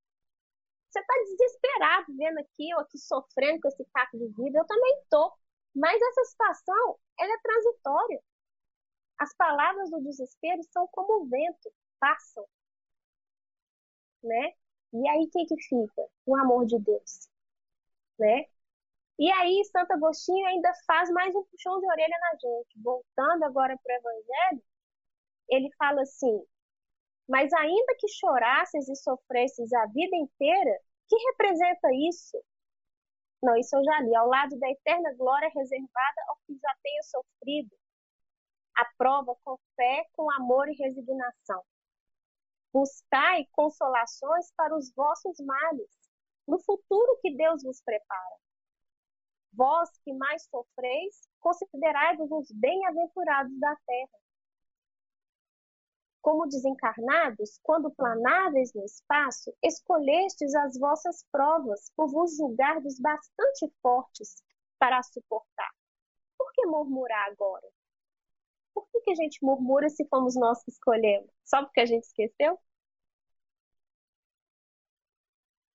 [0.93, 4.99] Você está desesperado vendo aqui, eu aqui sofrendo com esse caco de vida, eu também
[4.99, 5.33] estou.
[5.75, 8.23] Mas essa situação, ela é transitória.
[9.19, 12.47] As palavras do desespero são como o vento, passam.
[14.23, 14.53] Né?
[14.93, 16.07] E aí, o que, que fica?
[16.27, 17.29] O amor de Deus.
[18.19, 18.45] Né?
[19.19, 22.79] E aí, Santo Agostinho ainda faz mais um puxão de orelha na gente.
[22.83, 24.63] Voltando agora para o Evangelho,
[25.49, 26.45] ele fala assim:
[27.33, 32.39] Mas ainda que chorasses e sofresses a vida inteira, que representa isso?
[33.43, 34.15] Não, isso eu já li.
[34.15, 37.75] Ao lado da eterna glória reservada ao que já tenha sofrido.
[38.77, 41.63] A prova com fé, com amor e resignação.
[42.71, 45.91] Buscai consolações para os vossos males,
[46.47, 48.37] no futuro que Deus vos prepara.
[49.55, 54.19] Vós que mais sofreis, considerai-vos os bem-aventurados da terra.
[56.23, 64.43] Como desencarnados, quando planáveis no espaço, escolhestes as vossas provas, por vos julgardes bastante fortes
[64.79, 65.71] para suportar.
[66.39, 67.69] Por que murmurar agora?
[68.73, 71.31] Por que, que a gente murmura se fomos nós que escolhemos?
[71.45, 72.59] Só porque a gente esqueceu?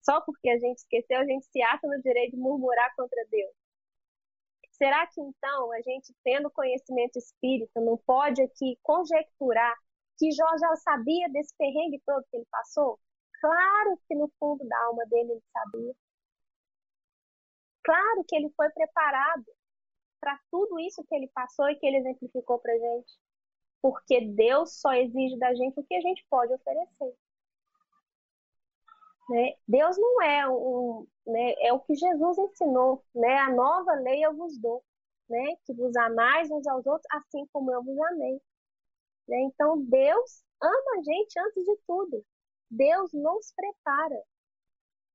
[0.02, 3.54] Só porque a gente esqueceu, a gente se acha no direito de murmurar contra Deus.
[4.72, 9.74] Será que então a gente, tendo conhecimento espírita, não pode aqui conjecturar
[10.18, 12.98] que Jó já sabia desse perrengue todo que ele passou?
[13.40, 15.94] Claro que no fundo da alma dele ele sabia.
[17.84, 19.44] Claro que ele foi preparado
[20.20, 23.12] para tudo isso que ele passou e que ele exemplificou para gente.
[23.82, 27.14] Porque Deus só exige da gente o que a gente pode oferecer.
[29.28, 29.54] Né?
[29.68, 33.38] Deus não é um, né, é o que Jesus ensinou, né?
[33.38, 34.82] A nova lei eu vos dou,
[35.28, 35.56] né?
[35.64, 38.40] Que vos amais uns aos outros, assim como eu vos amei.
[39.28, 39.38] Né?
[39.42, 42.24] Então Deus ama a gente antes de tudo.
[42.70, 44.22] Deus nos prepara.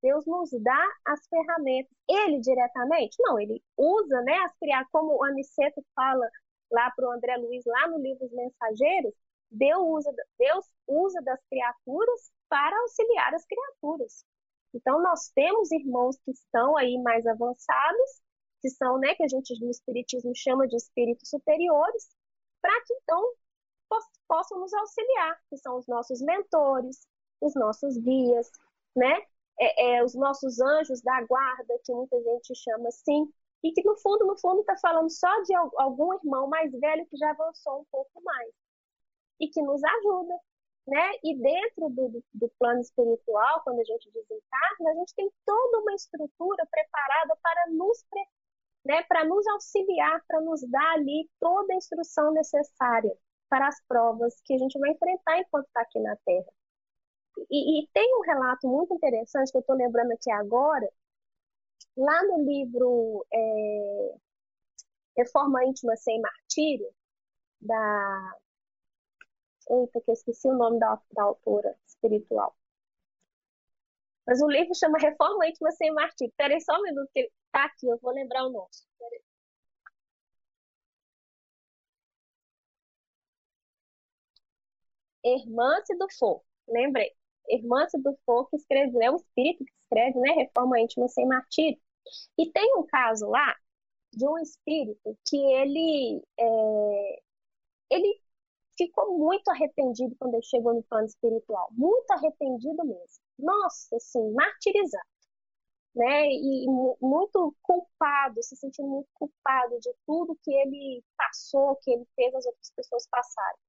[0.02, 1.92] Deus nos dá as ferramentas.
[2.08, 3.18] Ele diretamente?
[3.20, 6.30] Não, ele usa, né, as criar como o Aniceto fala
[6.72, 9.14] lá para o André Luiz, lá no livro Os Mensageiros,
[9.52, 14.24] Deus usa, Deus usa das criaturas para auxiliar as criaturas.
[14.74, 18.22] Então, nós temos irmãos que estão aí mais avançados,
[18.62, 22.10] que são, né, que a gente no Espiritismo chama de espíritos superiores,
[22.62, 23.34] para que então
[24.28, 27.08] possam nos auxiliar, que são os nossos mentores,
[27.42, 28.50] os nossos guias,
[28.96, 29.26] né?
[29.60, 33.30] É, é, os nossos anjos da guarda, que muita gente chama assim,
[33.62, 37.18] e que no fundo, no fundo, está falando só de algum irmão mais velho que
[37.18, 38.50] já avançou um pouco mais
[39.40, 40.34] e que nos ajuda,
[40.88, 41.12] né?
[41.24, 45.94] E dentro do, do, plano espiritual, quando a gente desencarna, a gente tem toda uma
[45.94, 48.06] estrutura preparada para nos,
[48.86, 53.18] né, para nos auxiliar, para nos dar ali toda a instrução necessária
[53.50, 56.52] para as provas que a gente vai enfrentar enquanto está aqui na Terra.
[57.50, 60.90] E, e, tem um relato muito interessante que eu estou lembrando aqui agora,
[61.96, 64.16] lá no livro é,
[65.18, 66.90] Reforma Íntima Sem Martírio,
[67.62, 68.36] da
[69.70, 72.56] Eita, que eu esqueci o nome da, da autora espiritual.
[74.26, 76.34] Mas o livro chama Reforma Íntima Sem Martírio.
[76.38, 78.70] Peraí só um minuto, que tá aqui, eu vou lembrar o nome.
[78.98, 79.29] Peraí.
[85.24, 87.12] Hermance do Fogo, lembrei.
[87.50, 90.34] Hermance do Fogo que escreveu, é o espírito que escreve, né?
[90.34, 91.80] Reforma Íntima Sem Martírio.
[92.38, 93.56] E tem um caso lá
[94.14, 97.22] de um espírito que ele, é,
[97.92, 98.22] ele
[98.78, 101.68] ficou muito arrependido quando ele chegou no plano espiritual.
[101.72, 103.24] Muito arrependido mesmo.
[103.38, 105.04] Nossa, assim, martirizado.
[105.96, 106.28] Né?
[106.32, 106.66] E
[107.02, 112.46] muito culpado, se sentindo muito culpado de tudo que ele passou, que ele fez as
[112.46, 113.60] outras pessoas passarem.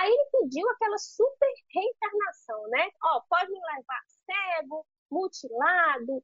[0.00, 2.90] Aí ele pediu aquela super reencarnação, né?
[3.04, 6.22] Ó, pode me levar cego, mutilado,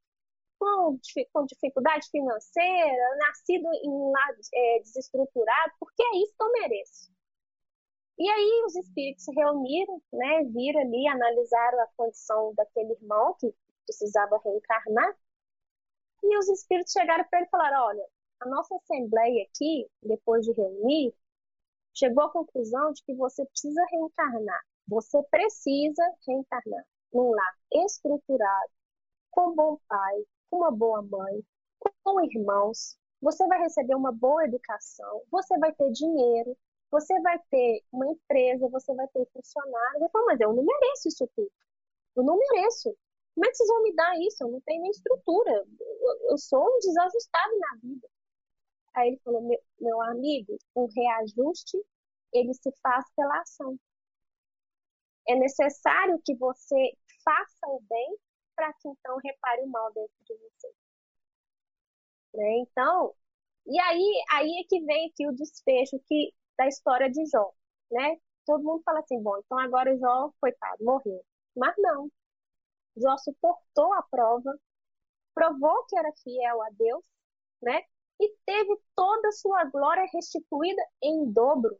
[0.58, 0.98] com,
[1.32, 7.12] com dificuldade financeira, nascido em um lar é, desestruturado, porque é isso que eu mereço.
[8.18, 13.52] E aí os espíritos se reuniram, né, viram ali, analisaram a condição daquele irmão que
[13.85, 15.16] precisava reencarnar.
[16.22, 18.06] E os espíritos chegaram para ele e falaram: olha,
[18.40, 21.12] a nossa assembleia aqui, depois de reunir,
[21.94, 24.61] chegou à conclusão de que você precisa reencarnar.
[24.88, 28.70] Você precisa reencarnar num lar estruturado,
[29.31, 31.42] com um bom pai, com uma boa mãe,
[32.02, 32.96] com irmãos.
[33.20, 36.57] Você vai receber uma boa educação, você vai ter dinheiro,
[36.90, 40.00] você vai ter uma empresa, você vai ter funcionários.
[40.00, 41.50] Ele falou, mas eu não mereço isso tudo.
[42.16, 42.94] Eu não mereço.
[43.35, 44.44] Como é que vocês vão me dar isso?
[44.44, 45.52] Eu não tenho nem estrutura.
[45.81, 48.09] Eu, eu sou um desajustado na vida.
[48.94, 51.78] Aí ele falou, meu, meu amigo, um reajuste,
[52.33, 53.78] ele se faz pela ação.
[55.28, 56.92] É necessário que você
[57.24, 58.16] faça o bem
[58.55, 60.68] para que então repare o mal dentro de você.
[62.35, 62.59] Né?
[62.61, 63.14] Então,
[63.66, 67.52] e aí, aí é que vem aqui o desfecho que, da história de Jó,
[67.90, 68.16] né?
[68.46, 71.24] Todo mundo fala assim, bom, então agora Jó, coitado, morreu.
[71.57, 72.11] Mas não.
[72.96, 74.59] Jó suportou a prova,
[75.35, 77.05] provou que era fiel a Deus,
[77.62, 77.83] né?
[78.22, 81.76] E teve toda a sua glória restituída em dobro.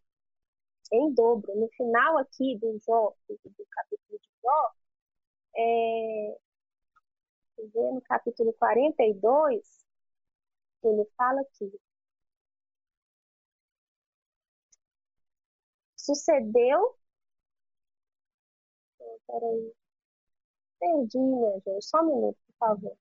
[0.93, 1.55] Em dobro.
[1.55, 3.39] No final aqui do Jó, do,
[3.71, 4.73] capítulo de Jó,
[5.57, 6.39] é,
[7.59, 9.87] no capítulo 42,
[10.83, 11.73] ele fala aqui.
[15.97, 16.97] Sucedeu.
[19.27, 19.73] Peraí.
[20.81, 21.85] Perdi, minha gente.
[21.85, 22.97] Só um minuto, por favor.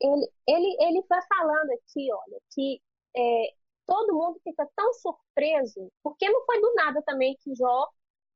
[0.00, 2.80] Ele, ele, ele vai falando aqui, olha, que
[3.16, 3.54] é,
[3.86, 7.88] todo mundo fica tão surpreso, porque não foi do nada também que Jó,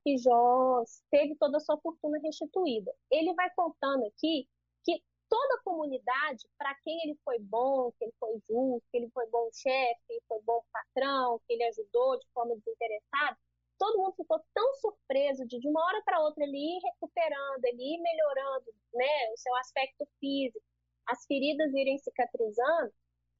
[0.02, 2.92] que Jó teve toda a sua fortuna restituída.
[3.10, 4.48] Ele vai contando aqui
[4.84, 9.10] que toda a comunidade, para quem ele foi bom, que ele foi justo, que ele
[9.10, 13.38] foi bom chefe, que ele foi bom patrão, que ele ajudou de forma desinteressada,
[13.78, 17.82] todo mundo ficou tão surpreso de de uma hora para outra ele ir recuperando, ele
[17.94, 20.64] ir melhorando, né, o seu aspecto físico,
[21.06, 22.92] as feridas irem cicatrizando,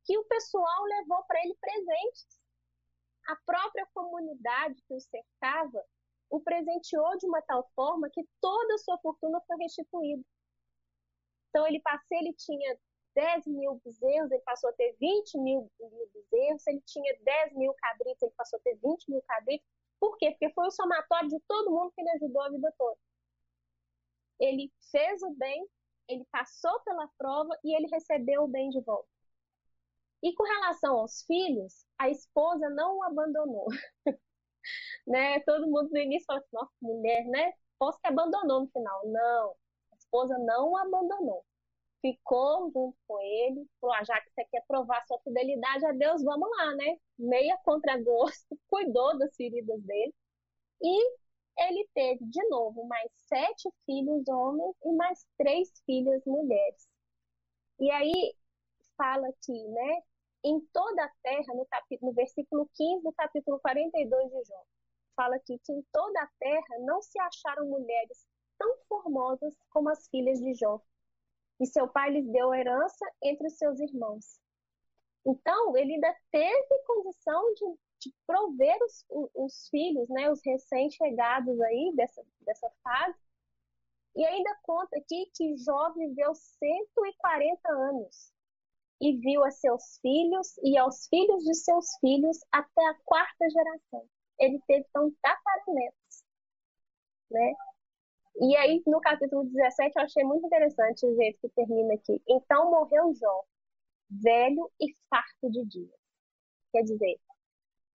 [0.04, 2.40] que o pessoal levou para ele presentes.
[3.26, 5.82] A própria comunidade que o cercava
[6.30, 10.22] o presenteou de uma tal forma que toda a sua fortuna foi restituída.
[11.48, 12.78] Então ele passou, ele tinha
[13.14, 17.72] 10 mil bezerros, ele passou a ter 20 mil, mil bezerros, ele tinha 10 mil
[17.74, 19.66] cabritos, ele passou a ter 20 mil cabritos.
[20.00, 20.32] Por quê?
[20.32, 22.98] Porque foi o somatório de todo mundo que ele ajudou a vida toda.
[24.40, 25.66] Ele fez o bem
[26.08, 29.08] ele passou pela prova e ele recebeu o bem de volta.
[30.22, 33.66] E com relação aos filhos, a esposa não o abandonou.
[35.06, 35.40] né?
[35.40, 37.52] Todo mundo no início fala assim, nossa, mulher, né?
[37.78, 39.06] Posso que abandonou no final.
[39.06, 39.50] Não,
[39.92, 41.44] a esposa não o abandonou.
[42.00, 46.22] Ficou junto com ele, falou, ah, já que você quer provar sua fidelidade a Deus,
[46.22, 46.96] vamos lá, né?
[47.18, 50.14] Meia contra gosto, cuidou das feridas dele.
[50.82, 51.16] E
[51.58, 56.88] ele teve de novo mais sete filhos homens e mais três filhas mulheres.
[57.78, 58.34] E aí
[58.96, 60.02] fala aqui, né?
[60.44, 64.62] Em toda a terra, no, capítulo, no versículo 15 do capítulo 42 de Jó,
[65.16, 68.26] fala aqui que em toda a terra não se acharam mulheres
[68.58, 70.80] tão formosas como as filhas de Jó.
[71.60, 74.38] E seu pai lhes deu herança entre os seus irmãos.
[75.24, 77.64] Então, ele ainda teve condição de
[78.04, 83.18] de prover os, os filhos, né, os recém-chegados aí dessa, dessa fase.
[84.14, 88.32] E ainda conta aqui que Jó viveu 140 anos
[89.00, 94.06] e viu a seus filhos e aos filhos de seus filhos até a quarta geração.
[94.38, 96.24] Ele teve então tataranetos,
[97.30, 97.54] né?
[98.40, 102.20] E aí, no capítulo 17, eu achei muito interessante o jeito que termina aqui.
[102.28, 103.44] Então morreu Jó,
[104.10, 106.04] velho e farto de dias.
[106.72, 107.20] Quer dizer,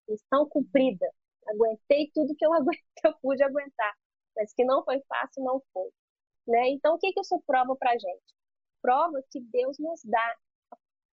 [0.10, 1.08] missão cumprida.
[1.48, 3.94] Aguentei tudo que eu, aguentei, eu pude aguentar,
[4.36, 5.90] mas que não foi fácil, não foi.
[6.48, 6.70] Né?
[6.70, 8.34] Então, o que, que isso prova para gente?
[8.82, 10.36] Prova que Deus nos dá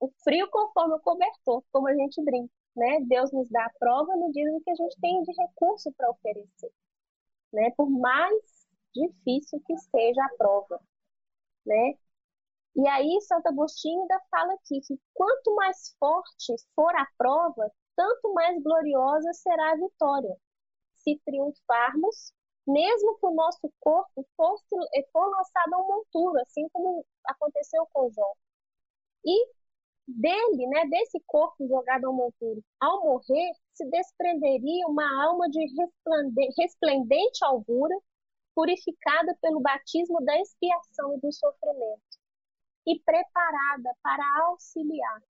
[0.01, 2.53] o frio conforme o cobertor, como a gente brinca.
[2.77, 3.01] Né?
[3.03, 6.71] Deus nos dá a prova no dia que a gente tem de recurso para oferecer.
[7.53, 7.71] Né?
[7.77, 8.35] Por mais
[8.95, 10.81] difícil que seja a prova.
[11.67, 11.95] Né?
[12.77, 18.33] E aí, Santo Agostinho ainda fala aqui que quanto mais forte for a prova, tanto
[18.33, 20.37] mais gloriosa será a vitória.
[20.97, 22.33] Se triunfarmos,
[22.67, 24.65] mesmo que o nosso corpo fosse,
[25.13, 28.33] for lançado ao monturo, assim como aconteceu com Jó.
[29.25, 29.47] E
[30.07, 35.67] dele, né, desse corpo jogado ao monturo, ao morrer, se desprenderia uma alma de
[36.59, 37.95] resplendente alvura,
[38.55, 42.19] purificada pelo batismo da expiação e do sofrimento,
[42.87, 45.21] e preparada para auxiliar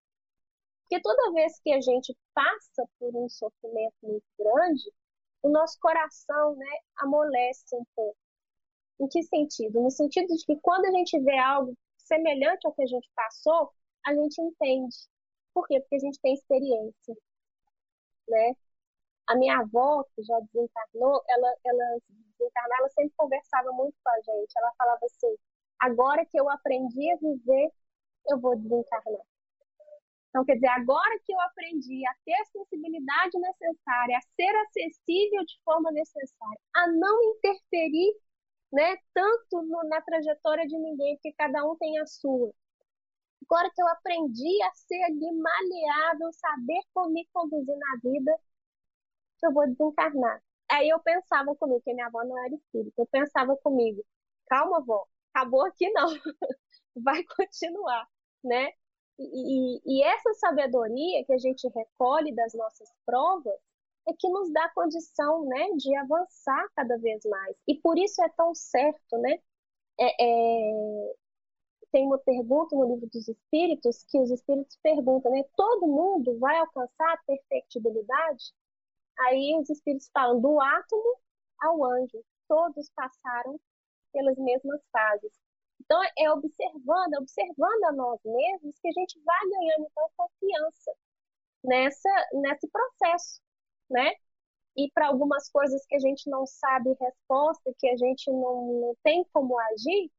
[0.85, 4.93] porque toda vez que a gente passa por um sofrimento muito grande,
[5.43, 8.16] o nosso coração né, amolece um pouco.
[9.01, 9.80] Em que sentido?
[9.80, 13.72] No sentido de que quando a gente vê algo semelhante ao que a gente passou,
[14.07, 14.97] a gente entende.
[15.55, 15.80] Por quê?
[15.80, 17.14] Porque a gente tem experiência.
[18.28, 18.55] Né?
[19.26, 21.99] A minha avó, que já desencarnou, ela, ela
[22.39, 24.53] desencarnar, ela sempre conversava muito com a gente.
[24.57, 25.35] Ela falava assim:
[25.80, 27.72] agora que eu aprendi a viver,
[28.28, 29.34] eu vou desencarnar
[30.35, 35.45] Então, quer dizer, agora que eu aprendi a ter a sensibilidade necessária, a ser acessível
[35.45, 38.16] de forma necessária, a não interferir
[38.72, 42.53] né, tanto no, na trajetória de ninguém, porque cada um tem a sua.
[43.45, 48.37] Agora que eu aprendi a ser ali maleável, saber como me conduzir na vida,
[49.45, 50.43] eu vou desencarnar.
[50.68, 54.05] Aí eu pensava comigo, que minha avó não era espírita, eu pensava comigo,
[54.49, 56.09] calma, avó, acabou aqui não,
[56.97, 58.09] vai continuar,
[58.43, 58.72] né?
[59.19, 63.55] E, e, essa sabedoria que a gente recolhe das nossas provas
[64.09, 67.57] é que nos dá condição, né, de avançar cada vez mais.
[67.67, 69.39] E por isso é tão certo, né?
[69.99, 71.15] É, é...
[71.93, 75.45] Tem uma pergunta no livro dos Espíritos que os Espíritos perguntam, né?
[75.57, 78.53] Todo mundo vai alcançar a perfectibilidade?
[79.21, 81.19] Aí os Espíritos falam do átomo
[81.61, 82.25] ao anjo.
[82.49, 83.61] Todos passaram
[84.12, 85.33] pelas mesmas fases.
[85.81, 90.93] Então, é observando, observando a nós mesmos que a gente vai ganhando então confiança
[91.62, 93.41] nessa, nesse processo,
[93.91, 94.12] né?
[94.77, 98.97] E para algumas coisas que a gente não sabe resposta, que a gente não, não
[99.03, 100.11] tem como agir,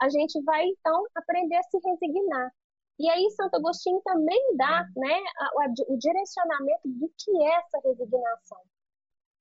[0.00, 2.52] a gente vai então aprender a se resignar.
[2.98, 5.20] E aí Santo Agostinho também dá né,
[5.88, 8.58] o direcionamento do que é essa resignação.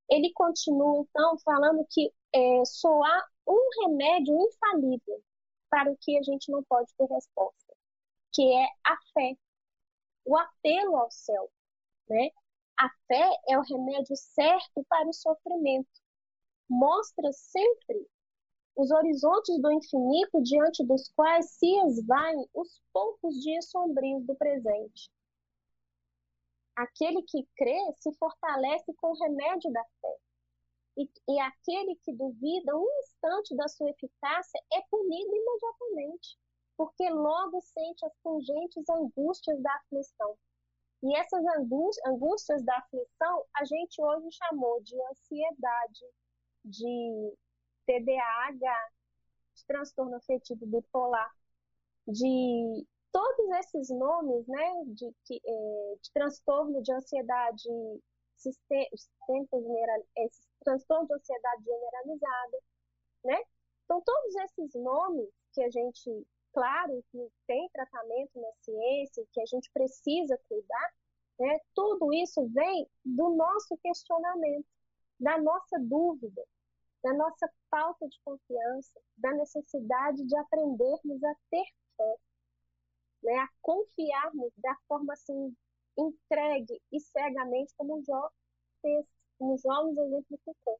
[0.09, 5.21] Ele continua então falando que é, só há um remédio infalível
[5.71, 7.73] para o que a gente não pode ter resposta,
[8.33, 9.37] que é a fé,
[10.25, 11.49] o apelo ao céu,
[12.09, 12.29] né?
[12.77, 15.89] A fé é o remédio certo para o sofrimento.
[16.69, 18.07] Mostra sempre
[18.75, 25.11] os horizontes do infinito diante dos quais se esvaem os poucos dias sombrios do presente.
[26.75, 30.17] Aquele que crê se fortalece com o remédio da fé.
[30.97, 36.37] E, e aquele que duvida um instante da sua eficácia é punido imediatamente,
[36.77, 40.37] porque logo sente as pungentes angústias da aflição.
[41.03, 41.43] E essas
[42.05, 46.05] angústias da aflição a gente hoje chamou de ansiedade,
[46.63, 47.33] de
[47.87, 48.89] TDAH,
[49.55, 51.31] de transtorno afetivo bipolar,
[52.07, 57.69] de todos esses nomes, né, de, de, é, de transtorno de ansiedade
[59.61, 62.57] general, esses transtorno de ansiedade generalizada,
[63.23, 63.37] né?
[63.85, 69.45] Então, todos esses nomes que a gente, claro, que tem tratamento na ciência, que a
[69.45, 70.93] gente precisa cuidar,
[71.39, 71.59] né?
[71.73, 74.67] Tudo isso vem do nosso questionamento,
[75.19, 76.43] da nossa dúvida,
[77.03, 81.65] da nossa falta de confiança, da necessidade de aprendermos a ter
[81.97, 82.15] fé,
[83.23, 83.37] né?
[83.39, 85.55] A confiarmos da forma assim
[86.09, 88.29] entregue e cegamente como Jó
[88.81, 89.05] fez
[89.37, 90.79] como João nos exemplificou,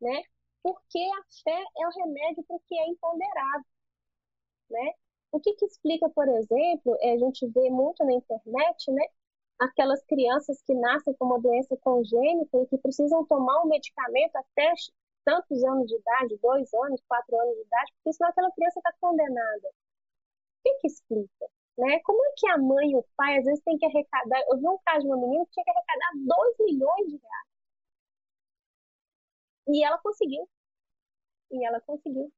[0.00, 0.22] né?
[0.62, 3.66] Porque a fé é o remédio para o que é imponderável,
[4.70, 4.92] né?
[5.32, 9.04] O que, que explica, por exemplo, é, a gente vê muito na internet, né?
[9.58, 14.72] Aquelas crianças que nascem com uma doença congênita e que precisam tomar um medicamento até
[15.24, 18.92] tantos anos de idade, dois anos, quatro anos de idade, porque senão aquela criança está
[19.00, 19.68] condenada.
[19.68, 19.72] O
[20.64, 21.46] que, que explica?
[21.78, 22.00] Né?
[22.00, 24.42] Como é que a mãe e o pai às vezes têm que arrecadar?
[24.48, 27.46] Eu vi um caso de uma menina que tinha que arrecadar 2 milhões de reais
[29.68, 30.48] e ela conseguiu.
[31.50, 32.32] E ela conseguiu.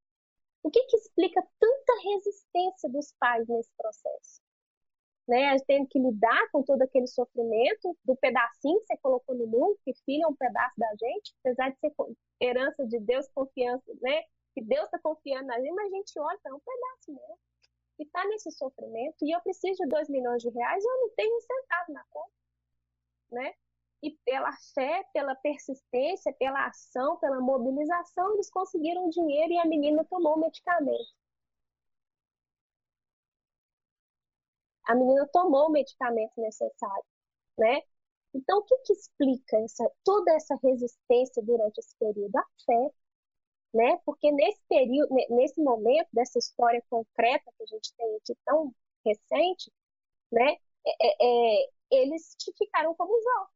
[0.63, 4.41] O que, que explica tanta resistência dos pais nesse processo?
[5.27, 5.51] Né?
[5.51, 9.47] A gente tem que lidar com todo aquele sofrimento do pedacinho que você colocou no
[9.47, 11.93] mundo, que filho é um pedaço da gente, apesar de ser
[12.41, 14.23] herança de Deus, confiança, né?
[14.55, 17.39] Que Deus está confiando na gente, mas a gente olha, é um pedaço mesmo.
[17.99, 21.37] E está nesse sofrimento, e eu preciso de 2 milhões de reais, eu não tenho
[21.37, 22.33] um centavo na conta,
[23.31, 23.55] né?
[24.03, 30.05] e pela fé, pela persistência, pela ação, pela mobilização, eles conseguiram dinheiro e a menina
[30.05, 31.13] tomou o medicamento.
[34.87, 37.05] A menina tomou o medicamento necessário,
[37.59, 37.83] né?
[38.35, 42.37] Então, o que, que explica essa, toda essa resistência durante esse período?
[42.37, 42.91] A fé,
[43.75, 43.99] né?
[44.05, 48.73] Porque nesse período, nesse momento dessa história concreta que a gente tem aqui tão
[49.05, 49.73] recente,
[50.33, 50.57] né?
[50.87, 53.49] É, é, é eles ficaram como Jó,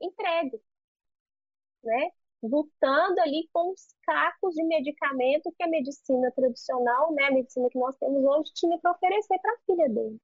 [0.00, 0.60] entregue,
[1.84, 2.10] né?
[2.42, 7.78] Lutando ali com os cacos de medicamento que a medicina tradicional, né, a medicina que
[7.78, 10.20] nós temos hoje, tinha para oferecer para a filha dele,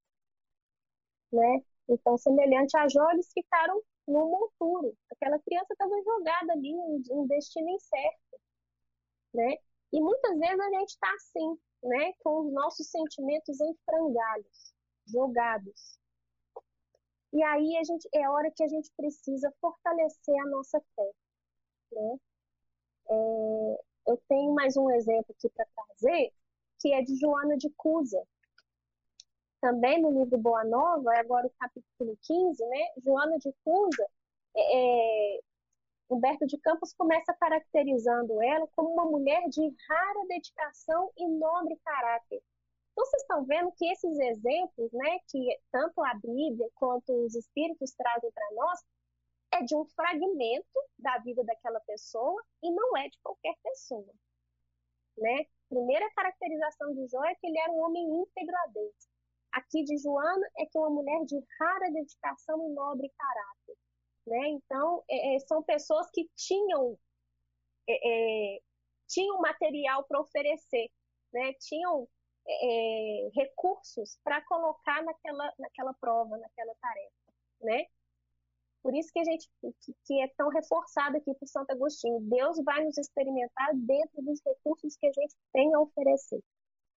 [1.32, 1.62] né?
[1.88, 4.96] Então, semelhante a Jó, eles ficaram no monturo.
[5.10, 6.74] Aquela criança estava jogada ali
[7.10, 8.40] um destino incerto,
[9.34, 9.56] né?
[9.92, 12.12] E muitas vezes a gente está assim, né?
[12.20, 14.74] Com os nossos sentimentos em frangalhos,
[15.06, 15.98] jogados,
[17.32, 21.10] e aí a gente, é hora que a gente precisa fortalecer a nossa fé.
[21.92, 22.16] Né?
[23.10, 26.32] É, eu tenho mais um exemplo aqui para trazer,
[26.78, 28.22] que é de Joana de Cusa.
[29.60, 32.86] também no livro Boa Nova, agora o capítulo 15, né?
[33.04, 34.06] Joana de Cusa,
[34.56, 35.40] é,
[36.14, 42.42] Humberto de Campos começa caracterizando ela como uma mulher de rara dedicação e nobre caráter.
[42.92, 47.92] Então, vocês estão vendo que esses exemplos, né, que tanto a Bíblia quanto os Espíritos
[47.92, 48.80] trazem para nós,
[49.54, 54.12] é de um fragmento da vida daquela pessoa e não é de qualquer pessoa.
[55.16, 55.46] Né?
[55.68, 59.08] Primeira caracterização de Jó é que ele era um homem íntegro a Deus.
[59.52, 63.76] Aqui de Joana é que é uma mulher de rara dedicação e nobre caráter.
[64.26, 64.48] Né?
[64.48, 66.98] Então, é, é são pessoas que tinham,
[67.88, 68.60] é, é
[69.08, 70.90] tinham material para oferecer,
[71.32, 71.52] né?
[71.54, 72.08] tinham
[72.46, 77.12] é, recursos para colocar naquela, naquela prova, naquela tarefa.
[77.60, 77.86] Né?
[78.82, 79.48] Por isso que a gente
[80.04, 82.20] que é tão reforçado aqui por Santo Agostinho.
[82.20, 86.42] Deus vai nos experimentar dentro dos recursos que a gente tem a oferecer.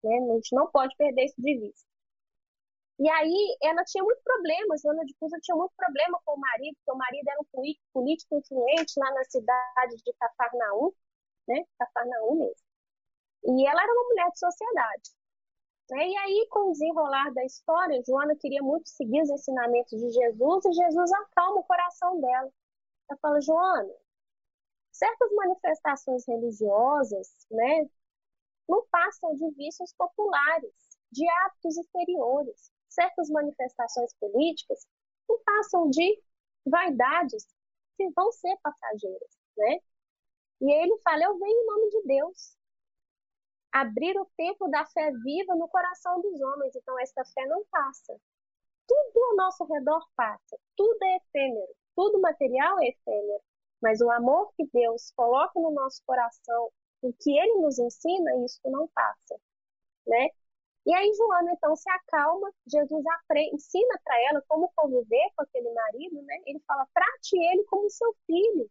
[0.04, 0.16] Né?
[0.16, 1.91] A gente não pode perder isso de vista.
[3.02, 6.76] E aí ela tinha muito problema, Joana de Cusa tinha muito problema com o marido,
[6.76, 10.92] porque o marido era um político influente lá na cidade de Cafarnaum,
[11.48, 11.64] né?
[11.80, 12.64] Cafarnaum mesmo.
[13.44, 15.10] E ela era uma mulher de sociedade.
[15.90, 16.08] Né?
[16.10, 20.64] E aí, com o desenrolar da história, Joana queria muito seguir os ensinamentos de Jesus
[20.66, 22.50] e Jesus acalma o coração dela.
[23.10, 23.92] Ela fala, Joana,
[24.92, 27.90] certas manifestações religiosas, né,
[28.68, 30.72] não passam de vícios populares,
[31.10, 32.71] de hábitos exteriores.
[32.92, 34.86] Certas manifestações políticas
[35.28, 36.22] não passam de
[36.66, 37.46] vaidades
[37.96, 39.78] que vão ser passageiras, né?
[40.60, 42.56] E ele fala, eu venho em nome de Deus
[43.72, 46.76] abrir o templo da fé viva no coração dos homens.
[46.76, 48.14] Então, esta fé não passa.
[48.86, 50.58] Tudo ao nosso redor passa.
[50.76, 51.74] Tudo é efêmero.
[51.96, 53.42] Tudo material é efêmero.
[53.80, 56.70] Mas o amor que Deus coloca no nosso coração,
[57.00, 59.40] o que ele nos ensina, isso não passa.
[60.06, 60.28] Né?
[60.86, 65.70] E aí Joana então se acalma, Jesus aprende, ensina para ela como conviver com aquele
[65.72, 66.36] marido, né?
[66.46, 68.70] Ele fala: "Trate ele como seu filho".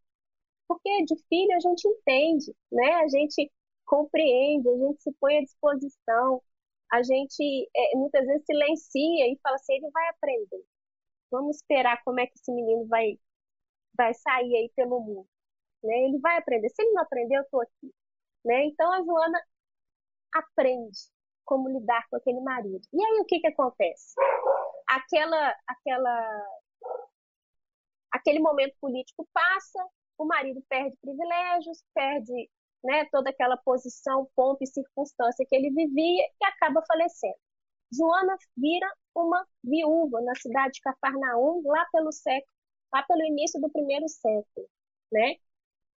[0.67, 2.93] Porque de filho a gente entende, né?
[2.95, 3.51] A gente
[3.85, 6.41] compreende, a gente se põe à disposição,
[6.91, 10.63] a gente é, muitas vezes silencia e fala assim, ele vai aprender.
[11.31, 13.19] Vamos esperar como é que esse menino vai,
[13.97, 15.27] vai sair aí pelo mundo.
[15.83, 15.93] Né?
[16.05, 16.69] Ele vai aprender.
[16.69, 17.93] Se ele não aprender, eu estou aqui.
[18.45, 18.65] Né?
[18.67, 19.41] Então a Joana
[20.33, 20.99] aprende
[21.51, 22.87] como lidar com aquele marido.
[22.93, 24.15] E aí o que, que acontece?
[24.87, 26.47] Aquela, aquela,
[28.09, 29.85] aquele momento político passa,
[30.17, 32.49] o marido perde privilégios, perde
[32.81, 37.35] né, toda aquela posição, pompa e circunstância que ele vivia e acaba falecendo.
[37.91, 42.53] Joana vira uma viúva na cidade de Cafarnaum, lá pelo século,
[42.93, 44.69] lá pelo início do primeiro século,
[45.11, 45.35] né?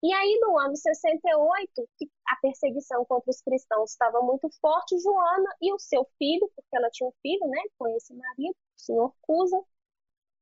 [0.03, 1.89] E aí, no ano 68,
[2.27, 6.91] a perseguição contra os cristãos estava muito forte, Joana e o seu filho, porque ela
[6.91, 9.61] tinha um filho, né, com esse marido, o senhor Cusa,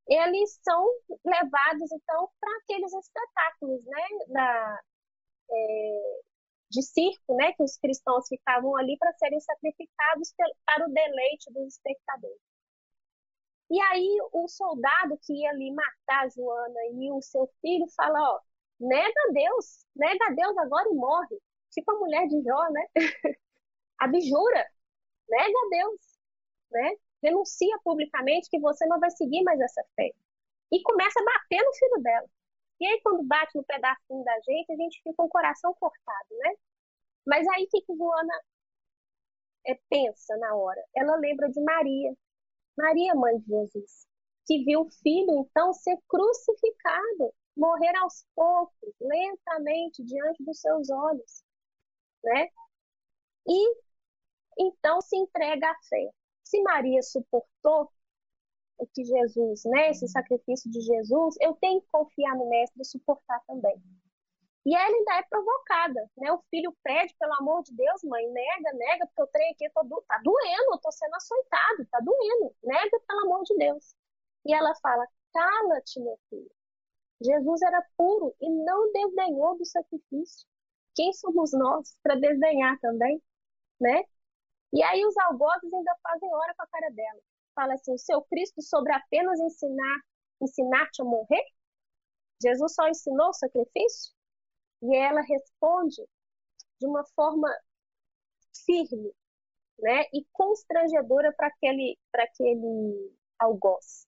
[0.07, 0.85] eles são
[1.25, 4.81] levados, então, para aqueles espetáculos, né, da,
[5.51, 6.21] é,
[6.71, 10.35] de circo, né, que os cristãos ficavam ali para serem sacrificados
[10.67, 12.41] para o deleite dos espectadores.
[13.71, 18.41] E aí o soldado que ia ali matar Joana e o seu filho fala, ó,
[18.79, 21.41] nega a Deus, nega a Deus agora e morre.
[21.73, 22.87] Tipo a mulher de Jó, né?
[23.99, 24.67] Abjura,
[25.29, 26.01] nega a Deus,
[26.71, 26.97] né?
[27.23, 30.11] Denuncia publicamente que você não vai seguir mais essa fé.
[30.71, 32.29] E começa a bater no filho dela.
[32.81, 36.29] E aí, quando bate no pedacinho da gente, a gente fica com o coração cortado,
[36.39, 36.55] né?
[37.27, 38.41] Mas aí, o que, que Joana
[39.67, 40.83] é, pensa na hora?
[40.95, 42.13] Ela lembra de Maria,
[42.77, 44.07] Maria, mãe de Jesus,
[44.47, 51.45] que viu o filho, então, ser crucificado, morrer aos poucos, lentamente, diante dos seus olhos,
[52.25, 52.49] né?
[53.47, 53.77] E,
[54.59, 56.11] então, se entrega à fé.
[56.45, 57.91] Se Maria suportou
[58.79, 62.85] o que Jesus, né, esse sacrifício de Jesus, eu tenho que confiar no Mestre e
[62.85, 63.81] suportar também.
[64.65, 66.33] E ela ainda é provocada, né?
[66.33, 69.83] O filho pede, pelo amor de Deus, mãe, nega, nega, porque eu trem aqui, tô
[69.83, 70.01] do...
[70.07, 73.95] tá doendo, eu tô sendo açoitado, tá doendo, nega, pelo amor de Deus.
[74.47, 76.51] E ela fala, cala-te, meu filho.
[77.21, 80.47] Jesus era puro e não desdenhou do sacrifício.
[80.95, 83.23] Quem somos nós para desdenhar também,
[83.81, 84.05] né?
[84.73, 87.23] E aí os algozes ainda fazem hora com a cara dela
[87.55, 90.01] fala assim: o seu Cristo sobre apenas ensinar,
[90.41, 91.45] ensinar-te a morrer?
[92.43, 94.13] Jesus só ensinou o sacrifício?
[94.83, 96.03] E ela responde
[96.81, 97.49] de uma forma
[98.67, 99.15] firme,
[99.79, 104.07] né, e constrangedora para aquele, para aquele algoz.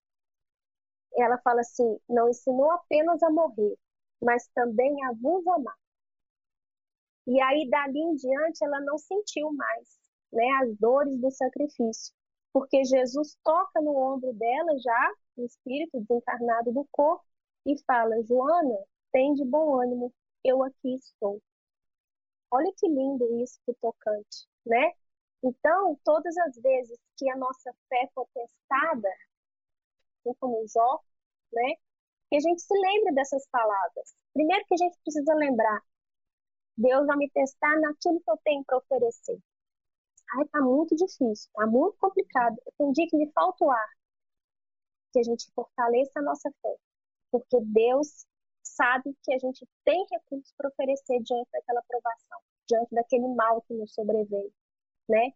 [1.16, 3.76] Ela fala assim: não ensinou apenas a morrer,
[4.20, 5.76] mas também a vos amar.
[7.26, 9.98] E aí, dali em diante, ela não sentiu mais
[10.32, 12.14] né, as dores do sacrifício
[12.54, 17.24] porque Jesus toca no ombro dela já, o espírito desencarnado do corpo,
[17.66, 18.78] e fala: Joana,
[19.12, 20.14] tem de bom ânimo,
[20.44, 21.42] eu aqui estou.
[22.52, 24.92] Olha que lindo isso, que tocante, né?
[25.42, 29.08] Então, todas as vezes que a nossa fé for testada,
[30.20, 31.00] assim como Jó,
[31.52, 31.74] né?
[32.30, 34.14] Que a gente se lembre dessas palavras.
[34.32, 35.82] Primeiro que a gente precisa lembrar,
[36.76, 39.38] Deus vai me testar naquilo que eu tenho para oferecer.
[40.38, 42.56] Ai, tá muito difícil, tá muito complicado.
[42.78, 43.88] Tem dia que me falta o ar.
[45.12, 46.76] Que a gente fortaleça a nossa fé.
[47.30, 48.26] Porque Deus
[48.62, 53.74] sabe que a gente tem recursos para oferecer diante daquela provação, diante daquele mal que
[53.74, 54.52] nos sobreveio,
[55.08, 55.30] né?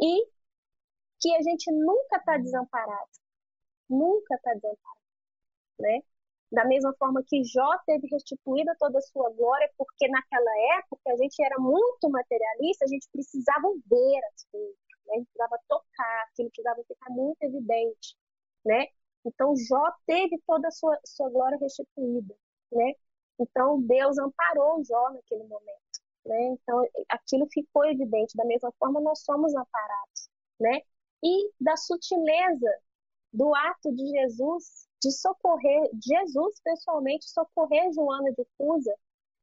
[0.00, 0.26] E
[1.20, 3.10] que a gente nunca está desamparado.
[3.88, 5.00] Nunca está desamparado,
[5.80, 6.00] né?
[6.50, 11.16] Da mesma forma que Jó teve restituída toda a sua glória, porque naquela época a
[11.16, 14.76] gente era muito materialista, a gente precisava ver as coisas,
[15.06, 15.14] né?
[15.14, 18.16] a gente precisava tocar, aquilo precisava ficar muito evidente,
[18.64, 18.86] né?
[19.24, 22.34] Então Jó teve toda a sua, sua glória restituída,
[22.72, 22.94] né?
[23.38, 26.48] Então Deus amparou Jó naquele momento, né?
[26.48, 28.36] Então aquilo ficou evidente.
[28.36, 30.28] Da mesma forma nós somos amparados,
[30.58, 30.80] né?
[31.22, 32.70] E da sutileza
[33.32, 38.94] do ato de Jesus de socorrer, Jesus pessoalmente socorrer Joana de Cusa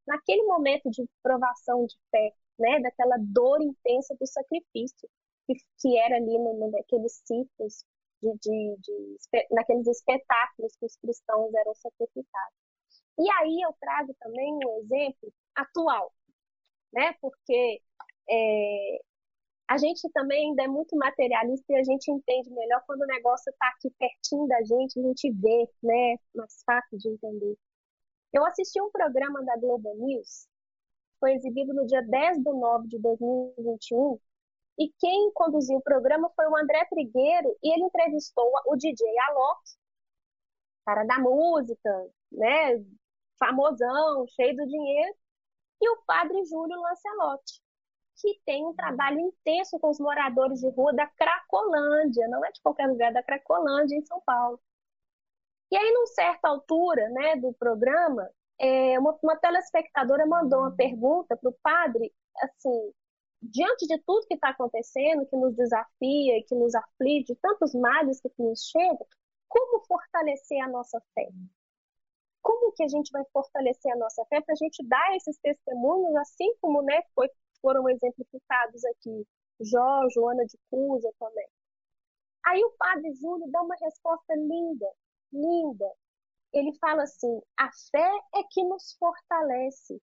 [0.06, 5.08] naquele momento de provação de fé, né, daquela dor intensa do sacrifício,
[5.46, 7.84] que, que era ali no, naqueles ciclos,
[8.22, 12.58] de, de, de, naqueles espetáculos que os cristãos eram sacrificados.
[13.18, 16.12] E aí eu trago também um exemplo atual,
[16.92, 17.82] né, porque
[18.30, 19.00] é,
[19.68, 23.50] a gente também ainda é muito materialista e a gente entende melhor quando o negócio
[23.50, 26.16] está aqui pertinho da gente, a gente vê, né?
[26.34, 27.54] Mais fácil de entender.
[28.32, 30.48] Eu assisti um programa da Globo News,
[31.20, 34.18] foi exibido no dia 10 de nove de 2021,
[34.78, 39.60] e quem conduziu o programa foi o André Trigueiro, e ele entrevistou o DJ Alok,
[40.86, 42.82] cara da música, né?
[43.38, 45.14] Famosão, cheio do dinheiro,
[45.82, 47.67] e o padre Júlio Lancelotti
[48.18, 52.60] que tem um trabalho intenso com os moradores de rua da Cracolândia, não é de
[52.60, 54.60] qualquer lugar, da Cracolândia, em São Paulo.
[55.70, 61.36] E aí, numa certa altura né, do programa, é, uma, uma telespectadora mandou uma pergunta
[61.36, 62.12] para o padre,
[62.42, 62.92] assim,
[63.40, 68.42] diante de tudo que está acontecendo, que nos desafia, que nos aflige, tantos males que
[68.42, 69.06] nos chegam,
[69.48, 71.28] como fortalecer a nossa fé?
[72.42, 76.14] Como que a gente vai fortalecer a nossa fé para a gente dar esses testemunhos,
[76.16, 77.28] assim como né, foi
[77.60, 79.26] foram exemplificados aqui,
[79.60, 81.48] Jó, Joana de Cusa também.
[82.46, 84.86] Aí o padre Júlio dá uma resposta linda,
[85.32, 85.92] linda.
[86.52, 90.00] Ele fala assim: a fé é que nos fortalece,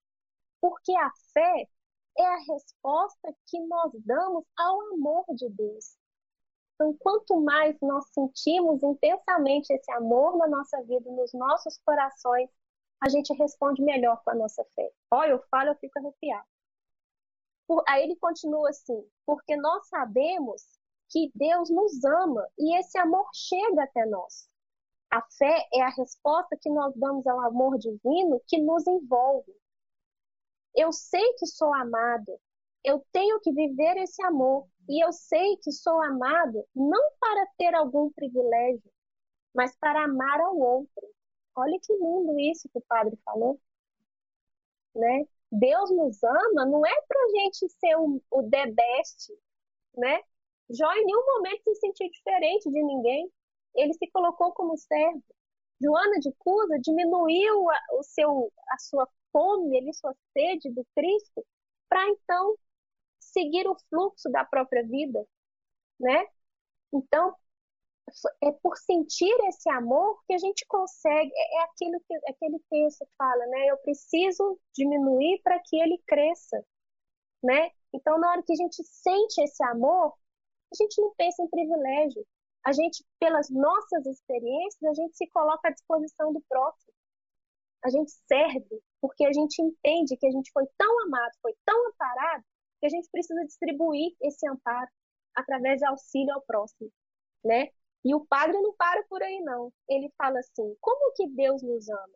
[0.62, 1.68] porque a fé
[2.18, 5.97] é a resposta que nós damos ao amor de Deus.
[6.76, 12.49] Então, quanto mais nós sentimos intensamente esse amor na nossa vida, nos nossos corações,
[13.01, 14.91] a gente responde melhor com a nossa fé.
[15.12, 16.45] Olha, eu falo, eu fico arrepiado.
[17.68, 20.63] Por, aí ele continua assim: porque nós sabemos
[21.09, 24.49] que Deus nos ama e esse amor chega até nós.
[25.11, 29.53] A fé é a resposta que nós damos ao amor divino que nos envolve.
[30.76, 32.38] Eu sei que sou amado,
[32.84, 37.74] eu tenho que viver esse amor e eu sei que sou amado não para ter
[37.74, 38.91] algum privilégio,
[39.53, 41.07] mas para amar ao outro.
[41.55, 43.59] Olha que lindo isso que o padre falou,
[44.95, 45.26] né?
[45.52, 49.32] Deus nos ama não é para gente ser o, o the best,
[49.98, 50.20] né?
[50.70, 53.32] Jó em nenhum momento se sentiu diferente de ninguém.
[53.76, 55.24] Ele se colocou como servo.
[55.82, 61.46] Joana de Cusa diminuiu a, o seu, a sua fome, a sua sede do Cristo,
[61.89, 62.56] para então
[63.20, 65.26] seguir o fluxo da própria vida,
[66.00, 66.26] né?
[66.93, 67.36] Então,
[68.43, 73.06] é por sentir esse amor que a gente consegue, é, é aquilo que, aquele texto
[73.06, 73.68] que fala, né?
[73.68, 76.64] Eu preciso diminuir para que ele cresça,
[77.43, 77.72] né?
[77.93, 80.14] Então, na hora que a gente sente esse amor,
[80.72, 82.26] a gente não pensa em privilégio.
[82.66, 86.93] A gente, pelas nossas experiências, a gente se coloca à disposição do próximo.
[87.84, 91.88] A gente serve porque a gente entende que a gente foi tão amado, foi tão
[91.89, 92.43] amparado,
[92.80, 94.89] que a gente precisa distribuir esse amparo
[95.36, 96.91] através de auxílio ao próximo,
[97.43, 97.70] né?
[98.06, 99.74] E o padre não para por aí, não.
[99.89, 102.14] Ele fala assim: como que Deus nos ama?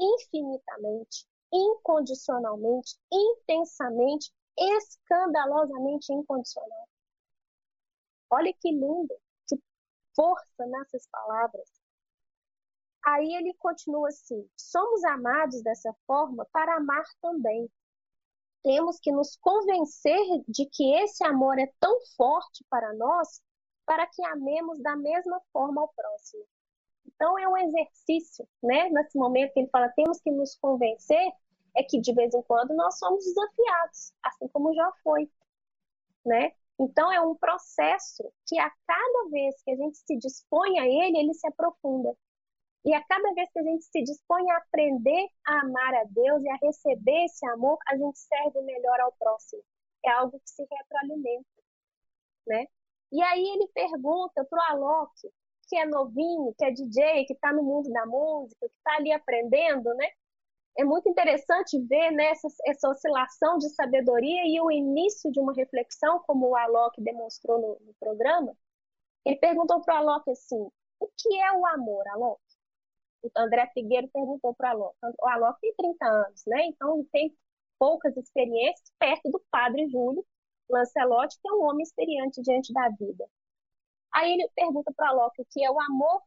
[0.00, 6.88] Infinitamente, incondicionalmente, intensamente, escandalosamente incondicional.
[8.28, 9.14] Olha que lindo,
[9.48, 9.56] que
[10.16, 11.70] força nessas palavras.
[13.04, 17.70] Aí ele continua assim: somos amados dessa forma para amar também.
[18.64, 23.40] Temos que nos convencer de que esse amor é tão forte para nós
[23.86, 26.44] para que amemos da mesma forma ao próximo.
[27.06, 28.90] Então é um exercício, né?
[28.90, 31.32] Nesse momento que ele fala, temos que nos convencer,
[31.76, 35.30] é que de vez em quando nós somos desafiados, assim como já foi,
[36.24, 36.52] né?
[36.78, 41.18] Então é um processo que a cada vez que a gente se dispõe a ele,
[41.18, 42.14] ele se aprofunda.
[42.84, 46.42] E a cada vez que a gente se dispõe a aprender a amar a Deus
[46.42, 49.62] e a receber esse amor, a gente serve melhor ao próximo.
[50.04, 51.48] É algo que se retroalimenta,
[52.46, 52.66] né?
[53.12, 55.12] E aí ele pergunta para o Alok,
[55.68, 59.12] que é novinho, que é DJ, que está no mundo da música, que está ali
[59.12, 60.08] aprendendo, né?
[60.78, 65.54] É muito interessante ver né, essa, essa, oscilação de sabedoria e o início de uma
[65.54, 68.54] reflexão, como o Alok demonstrou no, no programa.
[69.24, 70.68] Ele perguntou para o Alok assim:
[71.00, 72.40] o que é o amor, Alok?
[73.22, 74.96] O André Figueiredo perguntou para o Alok.
[75.22, 76.66] O Alok tem 30 anos, né?
[76.66, 77.34] Então tem
[77.78, 80.24] poucas experiências perto do padre Júlio
[80.68, 83.28] Lancelotti, que é um homem experiente diante da vida.
[84.12, 86.22] Aí ele pergunta para Alok o que é o amor.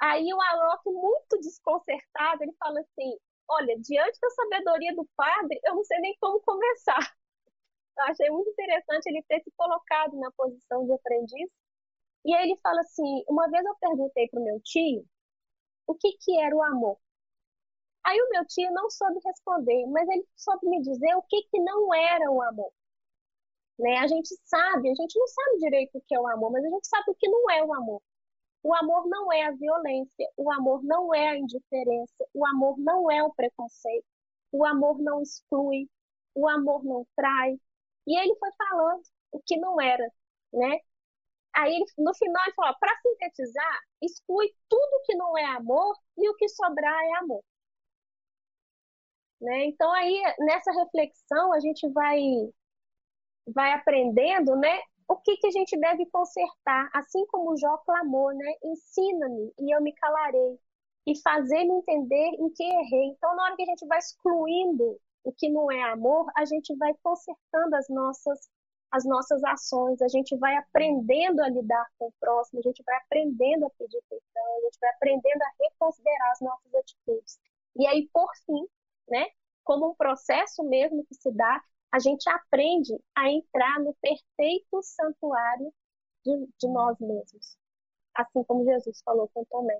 [0.00, 3.16] Aí o Alok, muito desconcertado, ele fala assim:
[3.48, 6.98] Olha, diante da sabedoria do padre, eu não sei nem como começar.
[7.98, 11.50] Eu achei muito interessante ele ter se colocado na posição de aprendiz.
[12.24, 15.06] E aí ele fala assim: Uma vez eu perguntei para o meu tio
[15.86, 16.98] o que, que era o amor.
[18.04, 21.60] Aí o meu tio não soube responder, mas ele soube me dizer o que, que
[21.60, 22.72] não era o amor.
[23.78, 23.98] Né?
[23.98, 26.68] A gente sabe, a gente não sabe direito o que é o amor, mas a
[26.68, 28.02] gente sabe o que não é o amor.
[28.62, 33.10] O amor não é a violência, o amor não é a indiferença, o amor não
[33.10, 34.06] é o preconceito,
[34.52, 35.88] o amor não exclui,
[36.34, 37.58] o amor não trai.
[38.06, 39.02] E ele foi falando
[39.32, 40.06] o que não era,
[40.52, 40.78] né?
[41.54, 46.34] Aí no final ele falou, para sintetizar, exclui tudo que não é amor e o
[46.36, 47.42] que sobrar é amor.
[49.40, 49.66] Né?
[49.66, 52.20] Então aí nessa reflexão a gente vai
[53.46, 58.54] vai aprendendo, né, o que, que a gente deve consertar, assim como Jó clamou, né,
[58.64, 60.58] ensina-me e eu me calarei,
[61.06, 63.08] e fazer-me entender em que errei.
[63.08, 66.74] Então, na hora que a gente vai excluindo o que não é amor, a gente
[66.76, 68.48] vai consertando as nossas
[68.92, 72.94] as nossas ações, a gente vai aprendendo a lidar com o próximo, a gente vai
[72.96, 77.40] aprendendo a pedir perdão, a gente vai aprendendo a reconsiderar as nossas atitudes.
[77.74, 78.68] E aí, por fim,
[79.08, 79.28] né,
[79.64, 81.62] como um processo mesmo que se dá,
[81.92, 85.72] a gente aprende a entrar no perfeito santuário
[86.24, 87.58] de, de nós mesmos,
[88.14, 89.78] assim como Jesus falou com Tomé.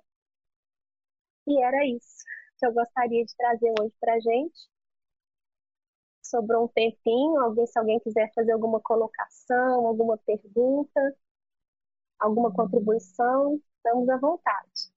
[1.46, 2.22] E era isso
[2.58, 4.70] que eu gostaria de trazer hoje para a gente.
[6.22, 11.16] Sobrou um tempinho, alguém, se alguém quiser fazer alguma colocação, alguma pergunta,
[12.18, 14.92] alguma contribuição, estamos à vontade.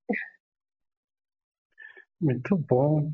[2.21, 3.11] Muito bom.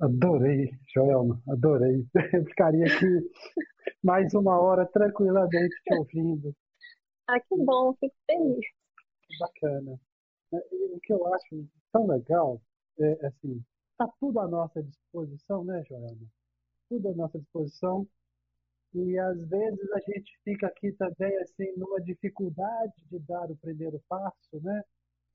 [0.00, 2.06] Adorei, Joelma, adorei.
[2.32, 3.30] Eu ficaria aqui
[4.02, 6.54] mais uma hora tranquilamente te ouvindo.
[7.28, 8.66] Ah, que bom, fico feliz.
[9.38, 9.98] Bacana.
[10.52, 10.56] É,
[10.94, 12.60] o que eu acho tão legal
[12.98, 16.26] é assim, está tudo à nossa disposição, né, Joelma?
[16.88, 18.06] Tudo à nossa disposição.
[18.94, 24.00] E às vezes a gente fica aqui também assim numa dificuldade de dar o primeiro
[24.08, 24.82] passo, né?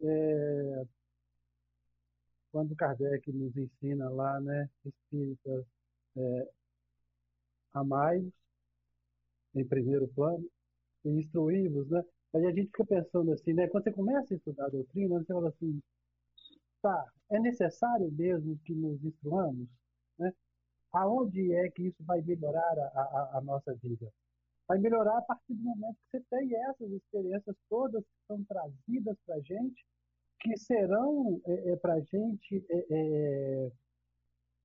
[0.01, 0.83] É,
[2.51, 5.65] quando Kardec nos ensina lá, né, espírita,
[6.17, 6.49] é,
[7.73, 8.33] amai-vos
[9.55, 10.45] em primeiro plano
[11.05, 12.03] e instruí-vos, né?
[12.33, 13.67] Aí a gente fica pensando assim, né?
[13.67, 15.81] Quando você começa a estudar a doutrina, você fala assim,
[16.81, 19.67] tá, é necessário mesmo que nos instruamos,
[20.17, 20.31] né?
[20.91, 24.11] Aonde é que isso vai melhorar a, a, a nossa vida?
[24.67, 29.17] Vai melhorar a partir do momento que você tem essas experiências todas que são trazidas
[29.25, 29.83] para a gente
[30.39, 33.71] que serão é, é, para a gente é, é,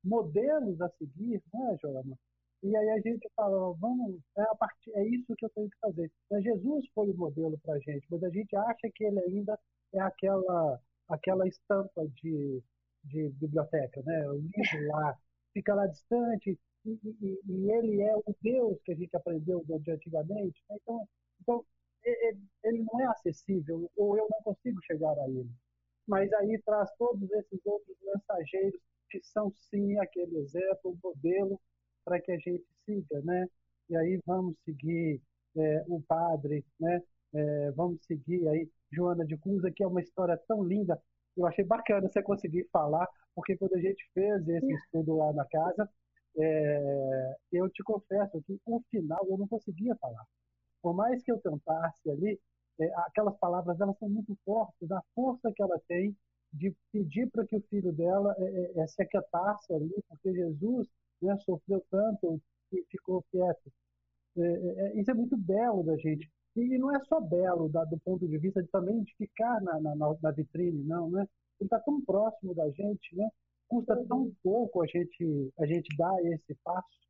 [0.02, 2.18] modelos a seguir, né, Joana?
[2.62, 5.78] E aí a gente fala, vamos, é, a partir, é isso que eu tenho que
[5.80, 6.10] fazer.
[6.26, 9.58] Então, Jesus foi o modelo para a gente, mas a gente acha que ele ainda
[9.92, 12.62] é aquela, aquela estampa de,
[13.04, 14.30] de biblioteca, né?
[14.30, 15.18] O livro lá,
[15.52, 19.90] fica lá distante, e, e, e, ele é o Deus que a gente aprendeu de
[19.90, 20.62] antigamente.
[20.70, 20.76] Né?
[20.82, 21.08] Então,
[21.40, 21.64] então
[22.62, 25.50] ele não é acessível, ou eu não consigo chegar a ele
[26.06, 28.80] mas aí traz todos esses outros mensageiros
[29.10, 31.60] que são sim aquele exemplo, o modelo
[32.04, 33.46] para que a gente siga, né?
[33.88, 35.20] E aí vamos seguir
[35.56, 37.02] é, o padre, né?
[37.34, 41.00] É, vamos seguir aí Joana de Cusa, que é uma história tão linda.
[41.36, 45.44] Eu achei bacana você conseguir falar, porque quando a gente fez esse estudo lá na
[45.46, 45.88] casa,
[46.36, 50.24] é, eu te confesso que o final eu não conseguia falar.
[50.82, 52.38] Por mais que eu tentasse ali,
[52.80, 56.16] é, aquelas palavras elas são muito fortes, a força que ela tem
[56.52, 60.88] de pedir para que o filho dela é, é, é, se aquietasse ali, porque Jesus
[61.20, 62.40] né, sofreu tanto
[62.72, 63.72] e ficou quieto.
[64.36, 66.30] É, é, isso é muito belo da gente.
[66.56, 69.80] E não é só belo da, do ponto de vista de também de ficar na,
[69.80, 71.26] na, na vitrine, não, né?
[71.60, 73.28] Ele está tão próximo da gente, né?
[73.68, 77.04] Custa tão pouco a gente, a gente dar esse passo.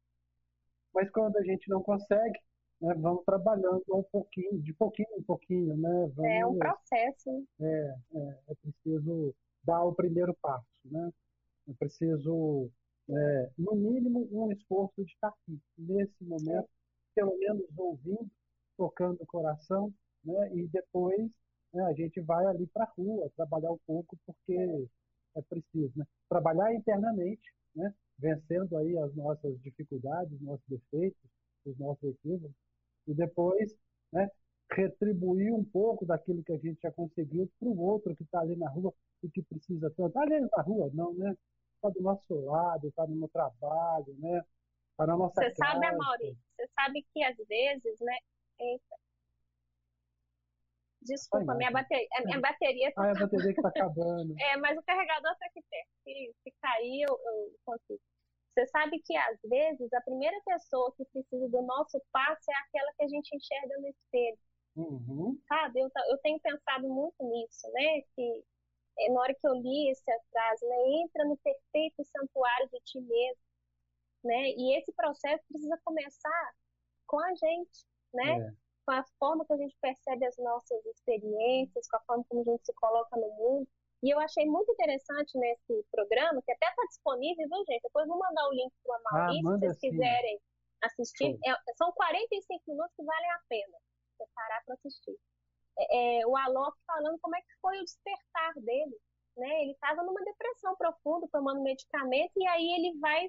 [0.94, 2.38] Mas quando a gente não consegue,
[2.84, 6.12] né, vamos trabalhando um pouquinho, de pouquinho em pouquinho, né?
[6.14, 7.46] Vamos, é um processo.
[7.60, 11.10] É, é, é preciso dar o primeiro passo, né?
[11.68, 12.70] É preciso,
[13.08, 16.68] é, no mínimo, um esforço de estar aqui, nesse momento,
[17.14, 18.30] pelo menos ouvindo,
[18.76, 20.54] tocando o coração, né?
[20.54, 21.30] E depois
[21.72, 24.88] né, a gente vai ali para a rua trabalhar um pouco, porque
[25.36, 26.04] é preciso, né?
[26.28, 27.94] Trabalhar internamente, né?
[28.18, 31.30] Vencendo aí as nossas dificuldades, nossos defeitos,
[31.64, 32.63] os nossos equívocos,
[33.06, 33.74] e depois,
[34.12, 34.28] né?
[34.70, 38.56] Retribuir um pouco daquilo que a gente já conseguiu para o outro que está ali
[38.56, 38.92] na rua
[39.22, 40.18] e que precisa tanto.
[40.18, 41.34] Ali na rua, não, né?
[41.76, 44.42] Está do nosso lado, está no meu trabalho, né?
[44.92, 45.72] Está na nossa Você casa.
[45.72, 48.16] sabe, Amaury, você sabe que às vezes, né?
[48.60, 48.96] Eita.
[51.02, 54.34] Desculpa, Ai, minha bateria, minha bateria tá ah, é a bateria que está acabando.
[54.40, 55.88] é, mas o carregador está aqui perto.
[56.04, 58.00] Se, se cair, eu, eu consigo.
[58.54, 62.92] Você sabe que às vezes a primeira pessoa que precisa do nosso passe é aquela
[62.94, 64.38] que a gente enxerga no espelho.
[64.76, 65.40] Uhum.
[65.48, 65.80] Sabe?
[65.80, 68.02] Eu, eu tenho pensado muito nisso, né?
[68.14, 68.44] Que
[68.98, 70.76] é, na hora que eu li esse atrás, né?
[71.02, 73.42] Entra no perfeito santuário de ti mesmo,
[74.22, 74.50] né?
[74.50, 76.54] E esse processo precisa começar
[77.06, 78.38] com a gente, né?
[78.38, 78.52] É.
[78.86, 82.44] Com a forma que a gente percebe as nossas experiências, com a forma como a
[82.44, 83.68] gente se coloca no mundo.
[84.04, 87.82] E eu achei muito interessante nesse programa, que até está disponível, viu, gente?
[87.84, 90.40] Depois vou mandar o link para o Maurício, ah, se vocês quiserem
[90.82, 91.38] assistir.
[91.42, 93.78] É, são 45 minutos que valem a pena
[94.12, 95.16] você parar para assistir.
[95.78, 98.94] É, é, o Alok falando como é que foi o despertar dele.
[99.38, 99.62] Né?
[99.62, 103.24] Ele estava numa depressão profunda, tomando medicamento, e aí ele vai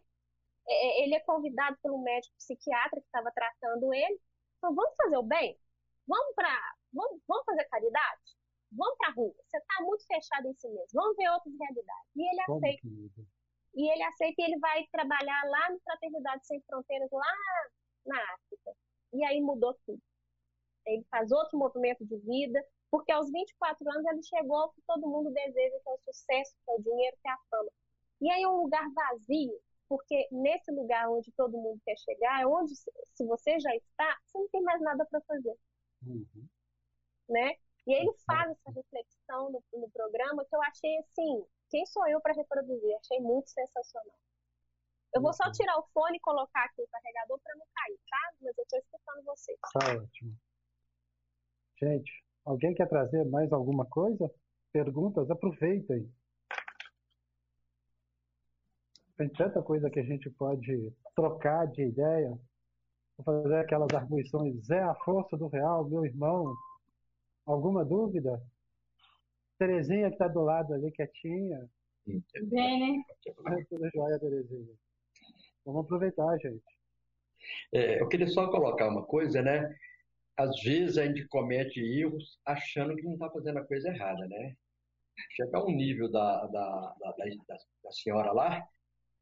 [0.68, 4.20] é, é, ele é convidado pelo médico psiquiatra que estava tratando ele.
[4.58, 5.58] Então, vamos fazer o bem?
[6.06, 6.76] Vamos para.
[6.92, 8.35] Vamos, vamos fazer caridade?
[8.76, 9.34] Vamos para a rua.
[9.48, 10.90] Você está muito fechado em si mesmo.
[10.94, 12.10] Vamos ver outras realidades.
[12.16, 12.82] E ele Como aceita.
[12.82, 13.28] Que...
[13.76, 17.34] E ele aceita e ele vai trabalhar lá no Fraternidade Sem Fronteiras, lá
[18.06, 18.72] na África.
[19.14, 20.02] E aí mudou tudo.
[20.86, 25.08] Ele faz outro movimento de vida, porque aos 24 anos ele chegou ao que todo
[25.08, 27.70] mundo deseja, que é o sucesso, que é o dinheiro, que é a fama.
[28.22, 29.60] E aí é um lugar vazio,
[29.90, 34.38] porque nesse lugar onde todo mundo quer chegar, é onde, se você já está, você
[34.38, 35.56] não tem mais nada para fazer.
[36.06, 36.48] Uhum.
[37.28, 37.56] Né?
[37.88, 39.90] E ele faz essa reflexão no, no,
[40.26, 42.96] programa que eu achei assim, quem sou eu para reproduzir?
[43.00, 44.18] Achei muito sensacional.
[45.14, 45.52] Eu vou só uhum.
[45.52, 48.34] tirar o fone e colocar aqui o carregador para não cair, tá?
[48.42, 49.60] Mas eu estou escutando vocês.
[49.74, 50.36] Tá ótimo.
[51.82, 52.12] Gente,
[52.44, 54.30] alguém quer trazer mais alguma coisa?
[54.74, 55.30] Perguntas?
[55.30, 56.12] Aproveitem.
[59.18, 62.38] Tem tanta coisa que a gente pode trocar de ideia.
[63.18, 64.66] Vou fazer aquelas arguições.
[64.66, 66.54] Zé Afonso do Real, meu irmão.
[67.46, 68.42] Alguma dúvida?
[69.58, 71.70] Terezinha que está do lado ali, quietinha.
[72.06, 73.66] Bem, né?
[73.70, 74.76] Tudo jóia, Terezinha.
[75.66, 76.64] Vamos aproveitar, gente.
[77.74, 79.76] É, eu queria só colocar uma coisa, né?
[80.38, 84.56] Às vezes a gente comete erros achando que não está fazendo a coisa errada, né?
[85.32, 88.68] Chegar um nível da, da, da, da, da senhora lá,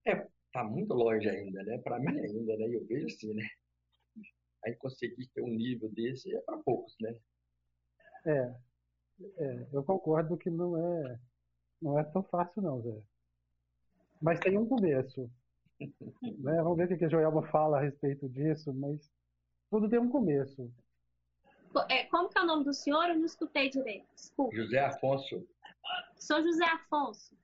[0.05, 1.77] é, tá muito longe ainda, né?
[1.79, 2.75] Para mim ainda, né?
[2.75, 3.47] Eu vejo assim, né?
[4.65, 7.15] Aí conseguir ter um nível desse é para poucos, né?
[8.25, 8.55] É,
[9.37, 11.19] é, eu concordo que não é,
[11.81, 13.01] não é tão fácil não, Zé.
[14.21, 15.29] Mas tem um começo.
[15.79, 16.61] né?
[16.61, 19.11] Vamos ver o que a Joelma fala a respeito disso, mas
[19.69, 20.71] tudo tem um começo.
[21.89, 23.09] É, como que é o nome do senhor?
[23.09, 24.05] Eu não escutei direito.
[24.15, 24.55] Desculpa.
[24.55, 25.47] José Afonso.
[26.15, 27.35] Sou José Afonso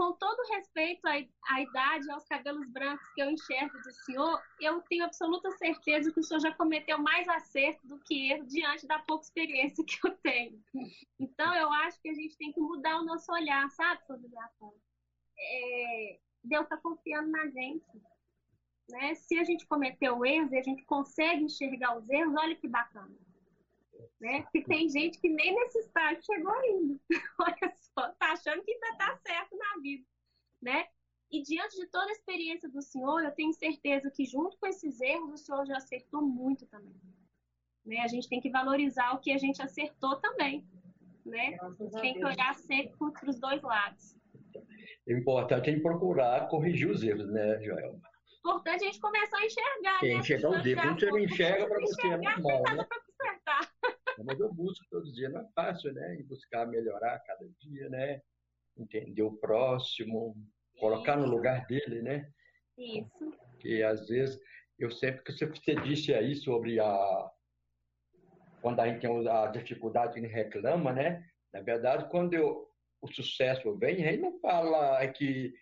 [0.00, 1.12] com todo respeito à,
[1.54, 6.20] à idade, aos cabelos brancos que eu enxergo do senhor, eu tenho absoluta certeza que
[6.20, 10.16] o senhor já cometeu mais acerto do que erro diante da pouca experiência que eu
[10.22, 10.58] tenho.
[11.18, 14.74] Então, eu acho que a gente tem que mudar o nosso olhar, sabe, sobre o
[15.38, 17.84] é, Deus está confiando na gente.
[18.88, 19.14] Né?
[19.16, 23.18] Se a gente cometeu erros e a gente consegue enxergar os erros, olha que bacana.
[24.20, 24.46] Né?
[24.52, 27.00] Que tem gente que nem nesse estágio chegou ainda.
[27.40, 30.04] Olha só, tá achando que ainda tá certo na vida,
[30.62, 30.86] né?
[31.30, 35.00] E diante de toda a experiência do senhor, eu tenho certeza que junto com esses
[35.00, 37.00] erros, o senhor já acertou muito também.
[37.86, 38.00] Né?
[38.00, 40.66] A gente tem que valorizar o que a gente acertou também,
[41.24, 41.56] né?
[42.00, 44.16] Tem que olhar sempre para os dois lados.
[45.06, 48.00] O importante é procurar corrigir os erros, né, Joelma?
[48.40, 50.12] importante a gente começar a enxergar, né?
[50.14, 50.80] Enxergar o dedo.
[50.80, 52.86] Quando você não enxerga, para você é normal, né?
[53.20, 53.72] Consertar.
[54.24, 56.16] Mas eu busco todo dia, não é fácil, né?
[56.18, 58.20] E buscar melhorar cada dia, né?
[58.76, 60.36] Entender o próximo,
[60.78, 62.30] colocar no lugar dele, né?
[62.76, 63.32] Isso.
[63.58, 64.38] Que às vezes,
[64.78, 67.30] eu sempre que você disse aí sobre a,
[68.60, 71.24] quando a gente tem a dificuldade, a gente reclama, né?
[71.52, 72.68] Na verdade, quando eu,
[73.00, 75.52] o sucesso vem, a gente não fala que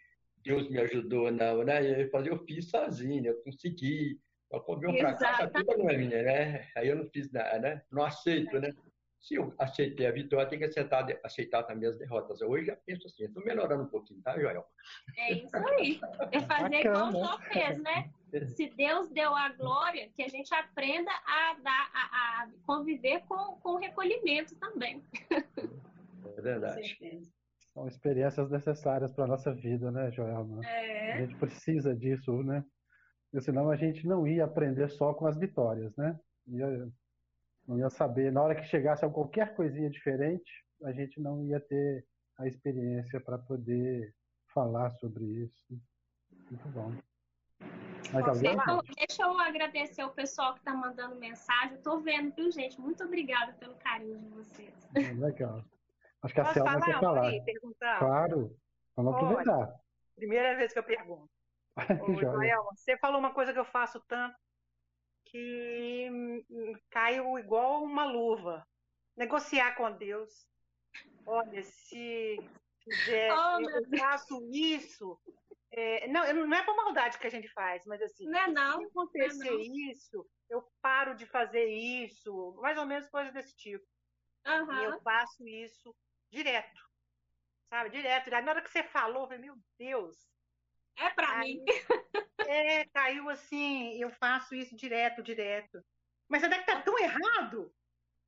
[0.42, 1.80] Deus me ajudou, não, né?
[1.82, 4.20] Eu, eu fiz sozinho, eu consegui.
[4.50, 6.68] Eu comi um fracasso, a culpa não é minha, né?
[6.76, 7.82] Aí eu não fiz nada, né?
[7.92, 8.72] Não aceito, né?
[9.20, 12.40] Se eu aceitei a vitória, tem que aceitar, aceitar também as derrotas.
[12.40, 14.64] Hoje já penso assim, estou melhorando um pouquinho, tá, Joel?
[15.16, 16.00] É isso aí.
[16.30, 18.10] É fazer igual o Jó fez, né?
[18.54, 23.56] Se Deus deu a glória, que a gente aprenda a, dar, a, a conviver com,
[23.60, 25.02] com o recolhimento também.
[25.30, 26.96] É verdade.
[27.74, 30.64] São experiências necessárias para a nossa vida, né, Joelma?
[30.64, 31.12] É.
[31.12, 32.64] A gente precisa disso, né?
[33.30, 36.18] Porque senão a gente não ia aprender só com as vitórias, né?
[36.46, 36.88] Ia
[37.68, 38.32] não ia saber.
[38.32, 40.50] Na hora que chegasse a qualquer coisinha diferente,
[40.82, 42.04] a gente não ia ter
[42.38, 44.14] a experiência para poder
[44.54, 45.66] falar sobre isso.
[46.50, 46.92] Muito bom.
[48.10, 48.56] Mas alguém...
[48.56, 51.72] deixa, deixa eu agradecer o pessoal que está mandando mensagem.
[51.72, 52.80] Eu estou vendo, viu, gente?
[52.80, 54.88] Muito obrigada pelo carinho de vocês.
[55.18, 55.62] Legal.
[56.22, 57.30] Acho que a Selma quer falar.
[57.44, 57.98] perguntar?
[57.98, 58.56] Claro.
[58.96, 59.74] Vamos aproveitar.
[60.16, 61.28] Primeira vez que eu pergunto.
[62.02, 64.36] Ô, Joel, você falou uma coisa que eu faço tanto,
[65.26, 66.10] que
[66.90, 68.66] caiu igual uma luva.
[69.16, 70.46] Negociar com Deus.
[71.26, 72.38] Olha, se
[72.80, 75.18] quiser, oh, eu faço isso.
[75.70, 78.78] É, não, não é por maldade que a gente faz, mas assim, não é não.
[78.78, 79.90] se acontecer não é não.
[79.90, 83.86] isso, eu paro de fazer isso, mais ou menos coisa desse tipo.
[84.46, 84.80] Uhum.
[84.80, 85.94] E eu faço isso
[86.30, 86.80] direto,
[87.68, 87.90] sabe?
[87.90, 88.30] Direto.
[88.30, 90.16] Na hora que você falou, eu falei, meu Deus.
[90.98, 91.64] É pra Aí, mim.
[92.46, 95.84] É, caiu assim, eu faço isso direto, direto.
[96.28, 97.72] Mas até que tá tão errado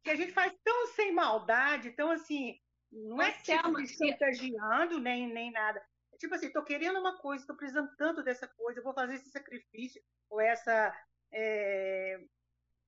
[0.02, 2.58] que a gente faz tão sem maldade, tão assim,
[2.90, 5.82] não é tipo chantageando nem, nem nada.
[6.12, 9.14] É tipo assim, tô querendo uma coisa, tô precisando tanto dessa coisa, eu vou fazer
[9.14, 10.94] esse sacrifício, ou essa,
[11.32, 12.18] é,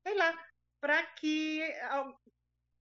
[0.07, 0.35] sei lá,
[0.81, 1.63] para que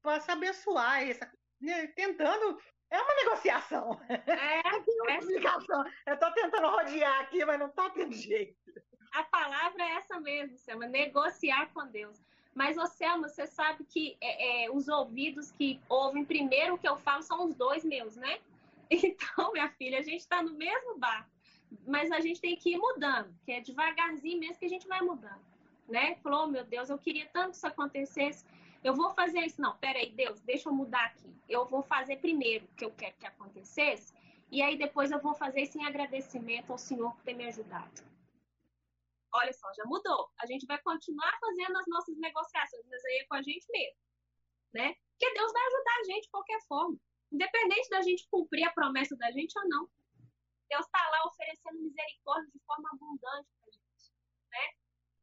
[0.02, 2.60] possa abençoar essa, né, tentando
[2.92, 4.00] é uma negociação.
[4.10, 4.62] É,
[5.12, 5.84] é explicação.
[6.06, 8.56] Eu estou tentando rodear aqui, mas não está tendo jeito.
[9.14, 12.22] A palavra é essa mesmo, Selma, negociar com Deus.
[12.54, 16.88] Mas, ô Selma, você sabe que é, é, os ouvidos que ouvem primeiro o que
[16.88, 18.40] eu falo são os dois meus, né?
[18.94, 21.26] Então, minha filha, a gente está no mesmo bar,
[21.88, 25.02] mas a gente tem que ir mudando, que é devagarzinho mesmo que a gente vai
[25.02, 25.40] mudando,
[25.88, 26.16] né?
[26.16, 28.44] Falou, oh, meu Deus, eu queria tanto que isso acontecesse,
[28.84, 29.62] eu vou fazer isso.
[29.62, 31.34] Não, peraí, Deus, deixa eu mudar aqui.
[31.48, 34.14] Eu vou fazer primeiro o que eu quero que acontecesse,
[34.50, 38.02] e aí depois eu vou fazer isso em agradecimento ao Senhor por ter me ajudado.
[39.34, 40.30] Olha só, já mudou.
[40.40, 43.98] A gente vai continuar fazendo as nossas negociações, mas aí é com a gente mesmo,
[44.74, 44.94] né?
[45.12, 46.98] Porque Deus vai ajudar a gente de qualquer forma,
[47.32, 49.90] independente da gente cumprir a promessa da gente ou não.
[50.70, 53.50] Deus está lá oferecendo misericórdia de forma abundante?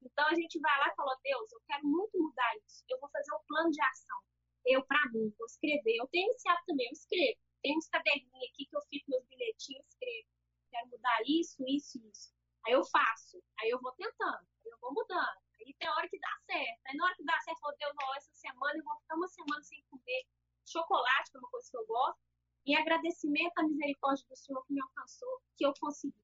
[0.02, 2.84] Então a gente vai lá e fala, Deus, eu quero muito mudar isso.
[2.88, 4.18] Eu vou fazer um plano de ação.
[4.64, 5.96] Eu, para mim, vou escrever.
[5.96, 7.38] Eu tenho esse hábito também, eu escrevo.
[7.62, 10.28] Tem uns caderninhos aqui que eu fico meus bilhetinhos, escrevo.
[10.70, 12.32] Quero mudar isso, isso, isso.
[12.66, 13.42] Aí eu faço.
[13.60, 14.46] Aí eu vou tentando.
[14.64, 15.38] Aí eu vou mudando.
[15.60, 16.80] Aí tem hora que dá certo.
[16.86, 19.28] Aí na hora que dá certo, eu Deus, não, essa semana eu vou ficar uma
[19.28, 20.26] semana sem comer
[20.66, 22.20] chocolate, que é uma coisa que eu gosto.
[22.66, 26.14] Em agradecimento à misericórdia do Senhor que me alcançou, que eu consegui.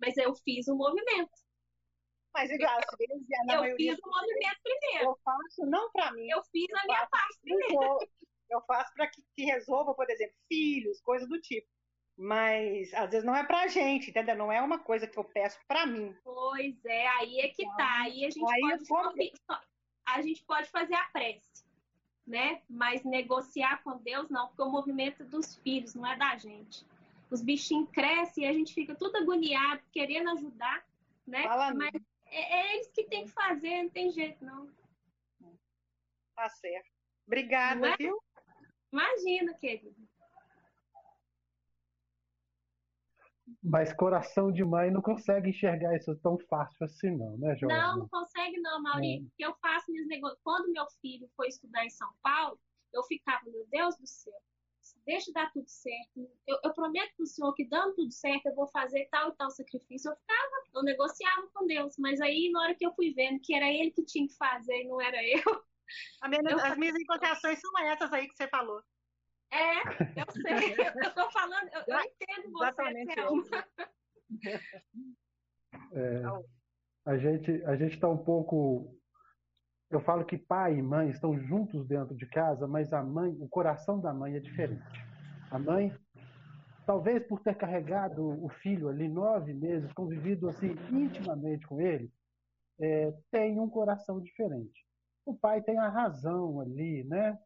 [0.00, 1.30] Mas eu fiz um movimento.
[2.34, 3.92] Mas igual, às vezes, na eu maioria.
[3.92, 5.04] fiz o movimento primeiro.
[5.04, 6.28] Eu faço não para mim.
[6.28, 7.98] Eu fiz a minha parte primeiro.
[8.50, 11.68] Eu faço para que, que resolva, por exemplo, filhos, coisas do tipo.
[12.16, 14.36] Mas às vezes não é pra gente, entendeu?
[14.36, 16.14] Não é uma coisa que eu peço pra mim.
[16.22, 18.02] Pois é, aí é que tá.
[18.02, 19.32] Aí a gente, aí pode,
[20.06, 21.64] a gente pode fazer a prece,
[22.26, 22.62] né?
[22.68, 26.86] Mas negociar com Deus não, porque o movimento é dos filhos, não é da gente.
[27.30, 30.84] Os bichinhos crescem e a gente fica tudo agoniado, querendo ajudar,
[31.26, 31.44] né?
[31.44, 31.92] Fala Mas
[32.32, 34.68] é, é eles que tem que fazer, não tem jeito, não.
[36.34, 36.90] Tá certo.
[37.26, 37.96] Obrigada, é?
[37.96, 38.18] viu?
[38.92, 39.94] Imagina, querido.
[43.62, 47.76] Mas coração de mãe não consegue enxergar isso tão fácil assim, não, né, Jorge?
[47.76, 49.28] Não, não consegue, não, Maurício.
[49.28, 50.40] Porque eu faço minhas negócios.
[50.42, 52.58] Quando meu filho foi estudar em São Paulo,
[52.92, 54.32] eu ficava, meu Deus do céu,
[55.04, 56.30] deixa dar tudo certo.
[56.46, 59.36] Eu, eu prometo para o senhor que dando tudo certo, eu vou fazer tal e
[59.36, 60.10] tal sacrifício.
[60.10, 63.54] Eu ficava, eu negociava com Deus, mas aí na hora que eu fui vendo que
[63.54, 65.64] era ele que tinha que fazer e não era eu.
[66.28, 68.82] Minha, eu as minhas encontrações são essas aí que você falou.
[69.50, 70.72] É, eu sei,
[71.04, 72.64] eu estou falando, eu, eu, entendo você.
[72.64, 73.20] Exatamente.
[75.94, 76.22] É,
[77.04, 78.98] a gente a gente está um pouco
[79.92, 83.46] eu falo que pai e mãe estão juntos dentro de casa, mas a mãe, o
[83.46, 84.82] coração da mãe é diferente.
[85.50, 85.94] A mãe,
[86.86, 92.10] talvez por ter carregado o filho ali nove meses, convivido assim intimamente com ele,
[92.80, 94.82] é, tem um coração diferente.
[95.26, 97.38] o pai tem a razão ali, né?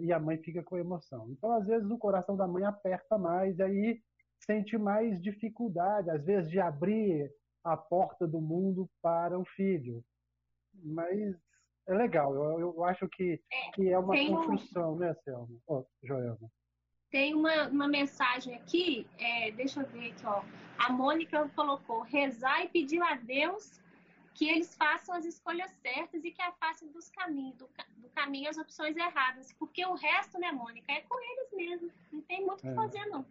[0.00, 1.28] E a mãe fica com emoção.
[1.30, 4.00] Então, às vezes, o coração da mãe aperta mais, aí
[4.40, 7.30] sente mais dificuldade, às vezes, de abrir
[7.62, 10.02] a porta do mundo para o filho.
[10.74, 11.36] Mas
[11.86, 14.98] é legal, eu, eu acho que é, que é uma construção, um...
[14.98, 15.48] né, Selma?
[15.66, 16.50] Oh, Joelma.
[17.10, 20.42] Tem uma, uma mensagem aqui, é, deixa eu ver aqui, ó.
[20.78, 23.80] A Mônica colocou: rezar e pedir a Deus
[24.34, 27.68] que eles façam as escolhas certas e que afastem dos caminhos, do,
[27.98, 29.52] do, caminho as opções erradas.
[29.52, 31.90] Porque o resto, né, Mônica, é com eles mesmo.
[32.10, 32.70] Não tem muito o é.
[32.70, 33.26] que fazer, não.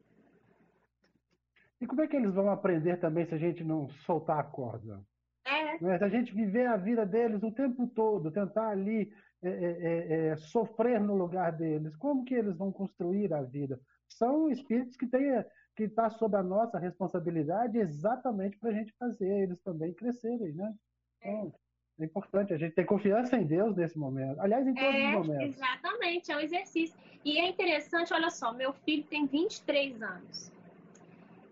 [1.80, 5.04] E como é que eles vão aprender também se a gente não soltar a corda?
[5.52, 5.78] É.
[5.82, 5.98] Né?
[5.98, 9.12] Se a gente viver a vida deles o tempo todo, tentar ali
[9.44, 13.80] é, é, é, é sofrer no lugar deles, como que eles vão construir a vida?
[14.08, 15.44] São espíritos que têm
[15.76, 20.74] que está sob a nossa responsabilidade exatamente para a gente fazer eles também crescerem, né?
[21.20, 21.54] Então,
[22.00, 24.40] é importante a gente ter confiança em Deus nesse momento.
[24.40, 25.56] Aliás, em todos é, os momentos.
[25.56, 27.00] Exatamente, é um exercício.
[27.24, 30.52] E é interessante, olha só, meu filho tem 23 anos.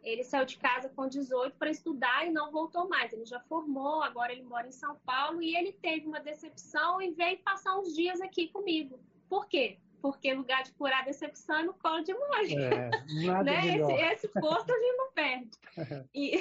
[0.03, 3.13] Ele saiu de casa com 18 para estudar e não voltou mais.
[3.13, 7.11] Ele já formou, agora ele mora em São Paulo e ele teve uma decepção e
[7.11, 8.99] veio passar uns dias aqui comigo.
[9.27, 9.77] Por quê?
[10.01, 12.61] Porque lugar de curar decepção é no colo de mágica.
[12.61, 12.89] É,
[13.43, 13.77] né?
[13.77, 15.49] esse, esse posto a gente não perde.
[16.13, 16.39] E,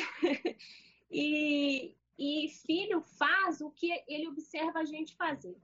[1.10, 5.56] e, e filho faz o que ele observa a gente fazer.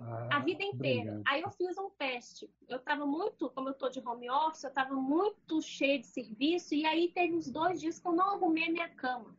[0.00, 1.12] Ah, a vida inteira.
[1.12, 1.28] Brilhante.
[1.28, 2.50] Aí eu fiz um teste.
[2.68, 6.74] Eu estava muito, como eu estou de home office, eu estava muito cheio de serviço.
[6.74, 9.36] E aí teve uns dois dias que eu não arrumei minha cama.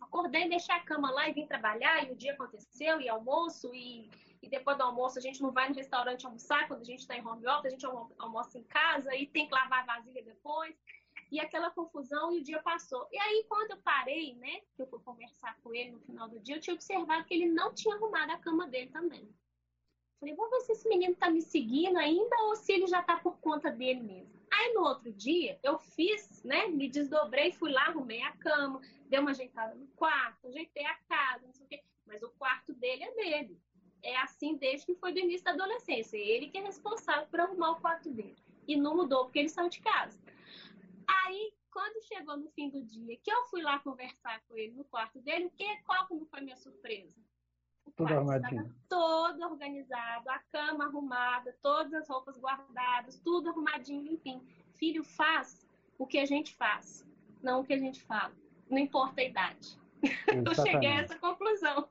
[0.00, 2.06] Acordei, deixei a cama lá e vim trabalhar.
[2.06, 4.10] E o dia aconteceu, e almoço, e,
[4.42, 6.68] e depois do almoço a gente não vai no restaurante almoçar.
[6.68, 7.86] Quando a gente está em home office, a gente
[8.18, 10.76] almoça em casa e tem que lavar a vasilha depois
[11.32, 13.08] e aquela confusão e o dia passou.
[13.10, 16.38] E aí, quando eu parei, né, que eu fui conversar com ele no final do
[16.38, 19.26] dia, eu tinha observado que ele não tinha arrumado a cama dele também.
[20.22, 23.16] Falei, vou ver se esse menino tá me seguindo ainda ou se ele já tá
[23.16, 24.32] por conta dele mesmo.
[24.52, 29.18] Aí no outro dia, eu fiz, né, me desdobrei, fui lá, arrumei a cama, dei
[29.18, 31.82] uma ajeitada no quarto, ajeitei a casa, não sei o quê.
[32.06, 33.60] Mas o quarto dele é dele.
[34.00, 36.16] É assim desde que foi do início da adolescência.
[36.16, 38.36] Ele que é responsável por arrumar o quarto dele.
[38.68, 40.16] E não mudou porque ele saiu de casa.
[41.24, 44.84] Aí, quando chegou no fim do dia, que eu fui lá conversar com ele no
[44.84, 47.20] quarto dele, que, qual como foi minha surpresa?
[47.96, 48.74] Tudo arrumadinho.
[48.88, 54.42] Todo organizado, a cama arrumada, todas as roupas guardadas, tudo arrumadinho, limpinho.
[54.74, 55.66] Filho, faz
[55.98, 57.06] o que a gente faz,
[57.42, 58.32] não o que a gente fala.
[58.68, 59.78] Não importa a idade.
[60.02, 60.48] Exatamente.
[60.48, 61.88] Eu cheguei a essa conclusão.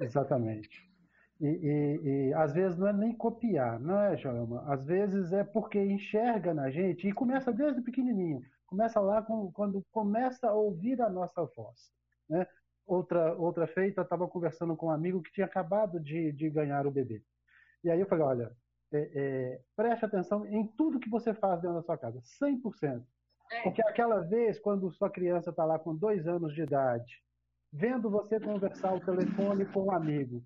[0.00, 0.92] Exatamente.
[1.40, 4.62] E, e, e, às vezes não é nem copiar, não é, Joelma?
[4.72, 8.40] Às vezes é porque enxerga na gente e começa desde pequenininho.
[8.64, 11.92] Começa lá com, quando começa a ouvir a nossa voz.
[12.28, 12.46] Né?
[12.86, 16.90] Outra, outra feita, estava conversando com um amigo que tinha acabado de, de ganhar o
[16.90, 17.22] bebê.
[17.84, 18.56] E aí eu falei, olha,
[18.92, 23.02] é, é, preste atenção em tudo que você faz dentro da sua casa, 100%.
[23.50, 23.62] É.
[23.62, 27.22] Porque aquela vez, quando sua criança está lá com dois anos de idade,
[27.72, 30.44] vendo você conversar o telefone com um amigo.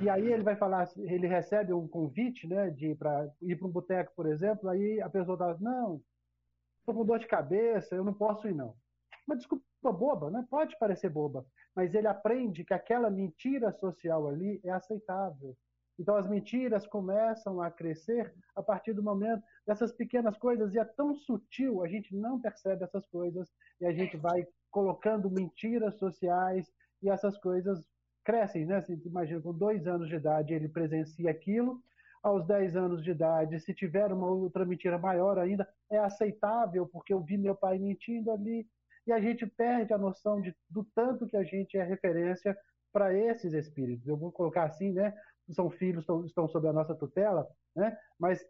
[0.00, 3.70] E aí ele vai falar, ele recebe um convite, né, de para ir para um
[3.70, 6.00] boteco, por exemplo, aí a pessoa fala, não,
[6.78, 8.76] estou com dor de cabeça, eu não posso ir não.
[9.26, 10.46] Uma desculpa boba, né?
[10.48, 11.44] Pode parecer boba,
[11.78, 15.56] mas ele aprende que aquela mentira social ali é aceitável.
[15.96, 20.84] Então as mentiras começam a crescer a partir do momento dessas pequenas coisas e é
[20.84, 23.48] tão sutil, a gente não percebe essas coisas
[23.80, 26.68] e a gente vai colocando mentiras sociais
[27.00, 27.80] e essas coisas
[28.24, 28.80] crescem, né?
[28.80, 31.80] Você imagina, com dois anos de idade ele presencia aquilo,
[32.20, 37.14] aos 10 anos de idade, se tiver uma outra mentira maior ainda, é aceitável, porque
[37.14, 38.66] eu vi meu pai mentindo ali,
[39.08, 42.54] e a gente perde a noção de, do tanto que a gente é referência
[42.92, 44.06] para esses espíritos.
[44.06, 45.14] Eu vou colocar assim, né?
[45.50, 47.96] São filhos, estão, estão sob a nossa tutela, né?
[48.18, 48.44] Mas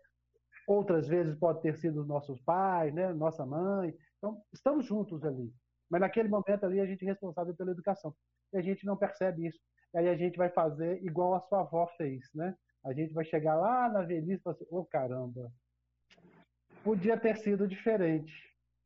[0.66, 3.12] outras vezes pode ter sido nossos pais, né?
[3.12, 3.94] Nossa mãe.
[4.16, 5.54] Então, estamos juntos ali.
[5.88, 8.12] Mas naquele momento ali a gente é responsável pela educação.
[8.52, 9.60] E a gente não percebe isso.
[9.94, 12.52] E aí a gente vai fazer igual a sua avó fez, né?
[12.84, 15.52] A gente vai chegar lá na velhice e falar assim, ô oh, caramba,
[16.82, 18.32] podia ter sido diferente,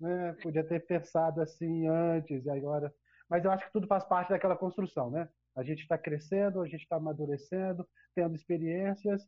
[0.03, 0.37] né?
[0.43, 2.93] Podia ter pensado assim antes e agora.
[3.31, 5.29] Mas eu acho que tudo faz parte daquela construção, né?
[5.55, 9.27] A gente está crescendo, a gente está amadurecendo, tendo experiências,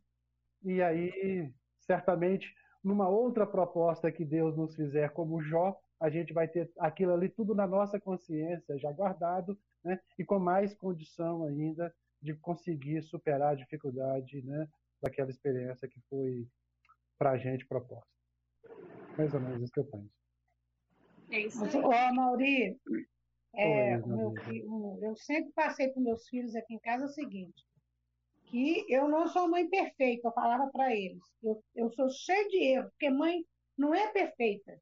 [0.62, 2.52] e aí, certamente,
[2.82, 7.28] numa outra proposta que Deus nos fizer como Jó, a gente vai ter aquilo ali
[7.28, 10.00] tudo na nossa consciência, já guardado, né?
[10.18, 14.66] e com mais condição ainda de conseguir superar a dificuldade né?
[15.02, 16.48] daquela experiência que foi
[17.18, 18.10] para a gente proposta.
[19.16, 20.23] Mais ou menos isso que eu penso.
[21.30, 21.76] É isso aí.
[21.76, 22.78] Ô, Mauri,
[23.54, 24.34] é, meu
[25.00, 27.64] eu sempre passei para meus filhos aqui em casa o seguinte:
[28.46, 31.22] que eu não sou mãe perfeita, eu falava para eles.
[31.42, 33.44] Eu, eu sou cheia de erros, porque mãe
[33.76, 34.80] não é perfeita.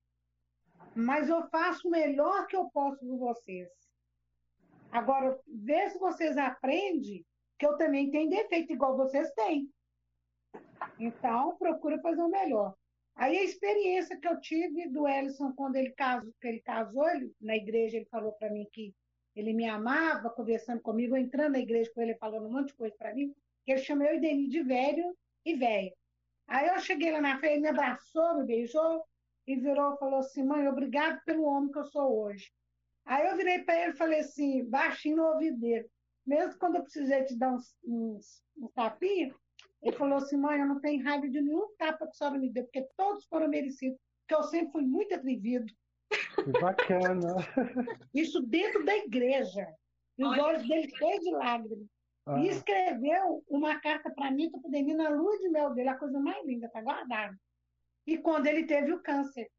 [0.94, 3.68] Mas eu faço o melhor que eu posso por vocês.
[4.90, 7.24] Agora, vê se vocês aprendem
[7.58, 9.70] que eu também tenho defeito igual vocês têm.
[10.98, 12.74] Então, procura fazer o melhor.
[13.14, 17.32] Aí a experiência que eu tive do Ellison quando ele casou, que ele casou, ele,
[17.40, 18.94] na igreja ele falou para mim que
[19.34, 22.94] ele me amava, conversando comigo, entrando na igreja com ele, falando um monte de coisa
[22.96, 23.34] para mim,
[23.64, 25.92] que ele chamou eu e Denis de velho e velha.
[26.46, 29.02] Aí eu cheguei lá na frente, ele me abraçou, me beijou
[29.46, 32.52] e virou falou assim: mãe, obrigado pelo homem que eu sou hoje.
[33.04, 35.88] Aí eu virei para ele e falei assim, baixinho no ouvido dele,
[36.24, 39.34] mesmo quando eu precisei te dar uns, uns, uns tapinhos,
[39.82, 42.48] ele falou assim, mãe, eu não tenho raiva de nenhum tapa que a senhora me
[42.48, 45.66] deu, porque todos foram merecidos, porque eu sempre fui muito atrevido.
[46.36, 47.34] Que bacana.
[48.14, 49.66] Isso dentro da igreja.
[50.16, 50.44] E os Olha.
[50.44, 51.88] olhos dele cheios de lágrimas.
[52.26, 52.38] Ah.
[52.38, 55.98] E escreveu uma carta para mim, para poder vir na lua de mel dele, a
[55.98, 57.36] coisa mais linda, está guardada.
[58.06, 59.50] E quando ele teve o câncer,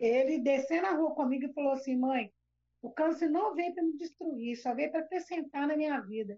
[0.00, 2.32] ele desceu na rua comigo e falou assim: mãe,
[2.80, 6.36] o câncer não veio para me destruir, só veio para acrescentar na minha vida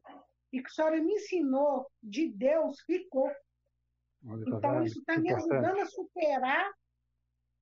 [0.54, 3.28] e que a senhora me ensinou de Deus ficou.
[4.24, 6.72] Olha, tá então, isso está me ajudando a superar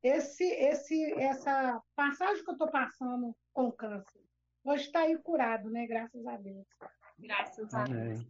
[0.02, 4.20] esse, esse, essa passagem que eu estou passando com o câncer.
[4.62, 5.86] Hoje está aí curado, né?
[5.86, 6.66] Graças a Deus.
[7.18, 8.26] Graças a Deus.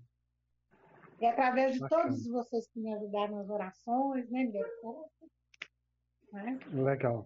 [1.21, 2.03] E através de Bacana.
[2.05, 4.45] todos vocês que me ajudaram nas orações, né?
[4.45, 4.61] Me
[6.33, 6.59] né?
[6.73, 7.25] Legal.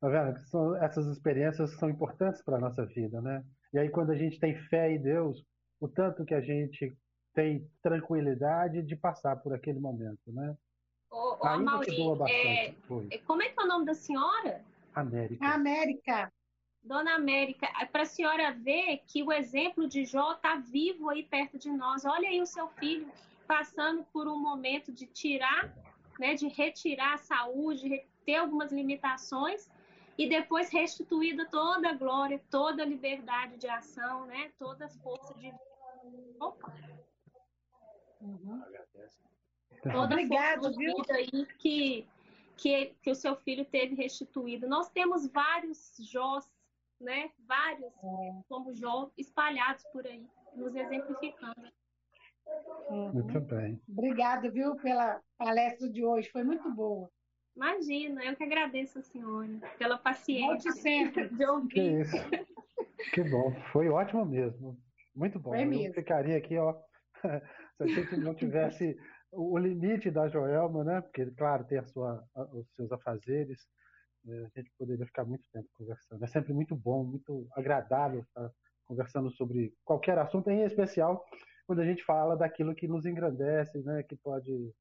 [0.00, 0.38] Tá vendo?
[0.46, 3.44] São, essas experiências são importantes para a nossa vida, né?
[3.74, 5.46] E aí, quando a gente tem fé em Deus,
[5.82, 6.96] o tanto que a gente
[7.34, 10.56] tem tranquilidade de passar por aquele momento, né?
[11.10, 11.96] Ô, ô Ainda Mauri,
[12.30, 12.66] é,
[13.10, 14.64] é, como é que é o nome da senhora?
[14.94, 15.44] América.
[15.44, 16.32] América.
[16.84, 21.24] Dona América, é para a senhora ver que o exemplo de Jó está vivo aí
[21.24, 22.04] perto de nós.
[22.04, 23.08] Olha aí o seu filho
[23.46, 25.72] passando por um momento de tirar,
[26.18, 29.68] né, de retirar a saúde, ter algumas limitações
[30.16, 35.34] e depois restituída toda a glória, toda a liberdade de ação, né, toda a força
[35.34, 35.52] de
[36.40, 36.72] Opa.
[38.20, 38.62] Uhum.
[39.82, 40.94] Toda Obrigado, viu?
[41.10, 42.06] aí que,
[42.56, 44.68] que, que o seu filho teve restituído.
[44.68, 46.48] Nós temos vários Jós,
[47.00, 47.30] né?
[47.46, 48.42] Vários é.
[48.48, 50.24] como Jó espalhados por aí,
[50.54, 51.72] nos exemplificando.
[52.90, 53.12] Uhum.
[53.12, 53.80] Muito bem.
[53.88, 56.30] Obrigada, viu, pela palestra de hoje.
[56.30, 57.10] Foi muito boa.
[57.56, 61.28] Imagina, eu que agradeço a senhora pela paciência sempre.
[61.28, 61.68] de ouvir.
[61.68, 62.16] Que isso.
[63.12, 64.78] Que bom, foi ótimo mesmo.
[65.14, 65.50] Muito bom.
[65.50, 65.94] Foi eu mesmo.
[65.94, 66.74] ficaria aqui, ó,
[67.76, 68.96] se a gente não tivesse
[69.30, 71.00] o limite da Joelma, né?
[71.00, 72.22] Porque, claro, tem a sua,
[72.52, 73.66] os seus afazeres,
[74.24, 74.46] né?
[74.54, 76.22] a gente poderia ficar muito tempo conversando.
[76.22, 78.50] É sempre muito bom, muito agradável estar
[78.84, 81.24] conversando sobre qualquer assunto, em especial
[81.66, 84.02] quando a gente fala daquilo que nos engrandece, né?
[84.02, 84.72] Que pode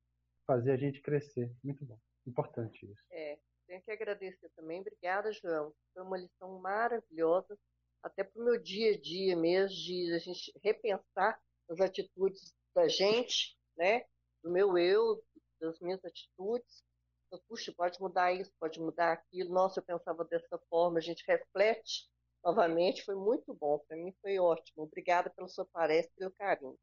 [0.45, 1.51] fazer a gente crescer.
[1.63, 1.97] Muito bom.
[2.27, 3.01] Importante isso.
[3.11, 3.37] É,
[3.67, 4.81] tenho que agradecer também.
[4.81, 5.73] Obrigada, João.
[5.93, 7.57] Foi uma lição maravilhosa
[8.03, 12.87] até para o meu dia a dia mesmo, de a gente repensar as atitudes da
[12.87, 14.05] gente, né?
[14.43, 15.23] Do meu eu,
[15.59, 16.83] das minhas atitudes.
[17.27, 19.53] Então, puxa, pode mudar isso, pode mudar aquilo.
[19.53, 20.97] Nossa, eu pensava dessa forma.
[20.97, 22.09] A gente reflete
[22.43, 23.03] novamente.
[23.03, 23.79] Foi muito bom.
[23.87, 24.83] Para mim foi ótimo.
[24.83, 26.77] Obrigada pela sua palestra e pelo carinho.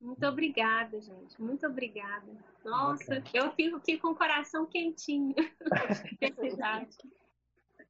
[0.00, 1.40] Muito obrigada, gente.
[1.40, 2.32] Muito obrigada.
[2.64, 5.34] Nossa, eu fico aqui com o coração quentinho.
[6.36, 6.96] Verdade.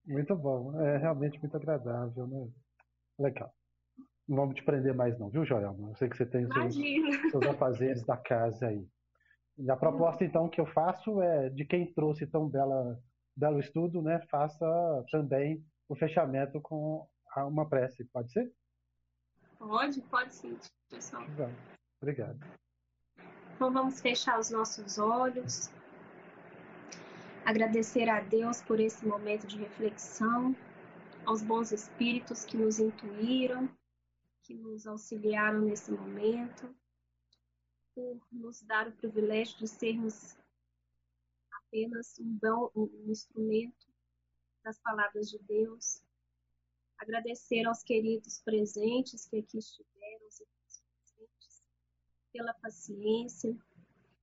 [0.09, 0.81] Muito bom.
[0.81, 2.49] É realmente muito agradável, né?
[3.19, 3.55] Legal.
[4.27, 5.91] Não vamos te prender mais não, viu, Joelma?
[5.91, 8.87] Eu sei que você tem os seus, seus afazeres da casa aí.
[9.59, 12.99] E a proposta, então, que eu faço é de quem trouxe tão bela,
[13.37, 14.21] belo estudo, né?
[14.31, 14.67] Faça
[15.11, 17.07] também o fechamento com
[17.37, 18.51] uma prece, pode ser?
[19.59, 20.57] Pode, pode sim,
[20.89, 21.25] pessoal.
[22.01, 22.39] Obrigado.
[23.55, 25.71] Então vamos fechar os nossos olhos
[27.49, 30.55] agradecer a Deus por esse momento de reflexão,
[31.25, 33.75] aos bons espíritos que nos intuíram,
[34.43, 36.69] que nos auxiliaram nesse momento,
[37.95, 40.37] por nos dar o privilégio de sermos
[41.51, 43.87] apenas um, dom, um instrumento
[44.63, 46.03] das palavras de Deus.
[46.99, 51.63] Agradecer aos queridos presentes que aqui estiveram, presentes,
[52.31, 53.57] pela paciência,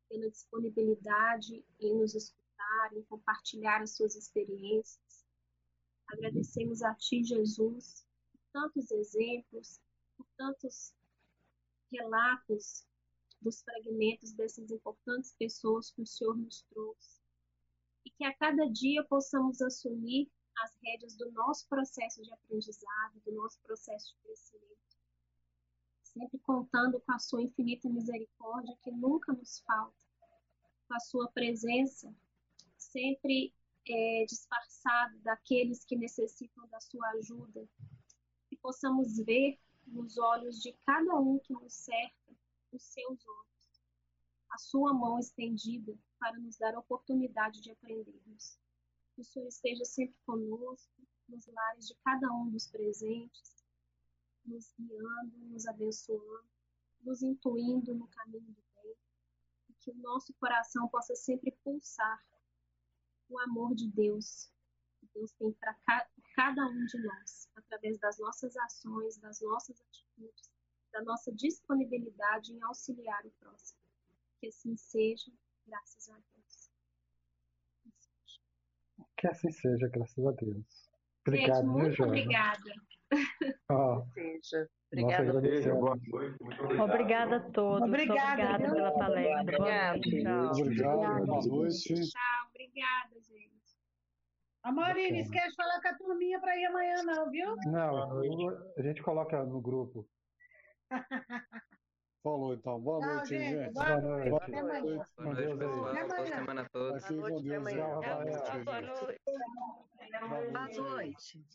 [0.08, 2.45] pela disponibilidade em nos escutar
[2.94, 5.26] em compartilhar as suas experiências.
[6.08, 9.80] Agradecemos a Ti, Jesus, por tantos exemplos,
[10.18, 10.94] por tantos
[11.92, 12.86] relatos
[13.42, 17.22] dos fragmentos dessas importantes pessoas que o Senhor nos trouxe.
[18.06, 20.30] E que a cada dia possamos assumir
[20.64, 24.66] as rédeas do nosso processo de aprendizado, do nosso processo de crescimento.
[26.02, 30.06] sempre contando com a sua infinita misericórdia que nunca nos falta,
[30.88, 32.16] com a sua presença
[32.96, 33.54] sempre
[33.90, 37.68] é, disfarçado daqueles que necessitam da sua ajuda,
[38.48, 42.34] que possamos ver nos olhos de cada um que nos cerca
[42.72, 43.84] os seus olhos,
[44.50, 48.58] a sua mão estendida para nos dar a oportunidade de aprendermos.
[49.14, 50.94] Que o Senhor esteja sempre conosco,
[51.28, 53.66] nos lares de cada um dos presentes,
[54.46, 56.48] nos guiando, nos abençoando,
[57.02, 58.96] nos intuindo no caminho do bem,
[59.70, 62.24] e que o nosso coração possa sempre pulsar
[63.30, 64.52] o amor de Deus
[65.00, 65.76] que Deus tem para
[66.36, 70.52] cada um de nós, através das nossas ações, das nossas atitudes,
[70.92, 73.80] da nossa disponibilidade em auxiliar o próximo.
[74.40, 75.32] Que assim seja,
[75.66, 76.72] graças a Deus.
[79.18, 80.90] Que assim seja, graças a Deus.
[81.22, 82.74] Obrigado, Gente, muito obrigada.
[83.72, 84.70] Oh, seja.
[84.92, 85.38] Obrigada.
[86.84, 87.88] Obrigada a todos.
[87.88, 89.58] Obrigada, Obrigada pela palestra.
[89.58, 90.24] Boa noite.
[90.24, 90.52] Tchau.
[90.52, 91.94] Obrigado, boa noite.
[91.94, 93.56] Tchau, obrigada, gente.
[94.64, 97.56] A Maurine, não esquece de falar com a turminha para ir amanhã, não, viu?
[97.68, 98.20] Não,
[98.78, 100.08] a gente coloca no grupo.
[102.24, 102.80] Falou então.
[102.80, 103.64] Boa Tchau, noite, gente.
[103.66, 103.74] gente.
[103.74, 104.30] Boa noite.
[104.32, 105.06] Boa noite.
[105.18, 105.86] Boa noite, pessoal.
[105.86, 107.06] Até Boa semana a todos.
[107.06, 107.70] Com Deus.
[107.70, 108.64] Tchau, Rafael.
[108.66, 109.22] Boa noite.
[110.52, 111.46] Boa noite.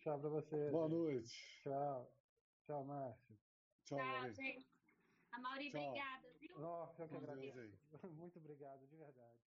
[0.00, 0.70] Tchau pra você.
[0.70, 1.32] Boa noite.
[1.62, 2.12] Tchau.
[2.66, 3.38] Tchau, Márcio.
[3.84, 4.66] Tchau, Tchau, gente.
[5.32, 6.58] A Mauri, obrigada, viu?
[6.58, 7.78] Nossa, eu que agradeço.
[8.16, 9.45] Muito obrigado, de verdade.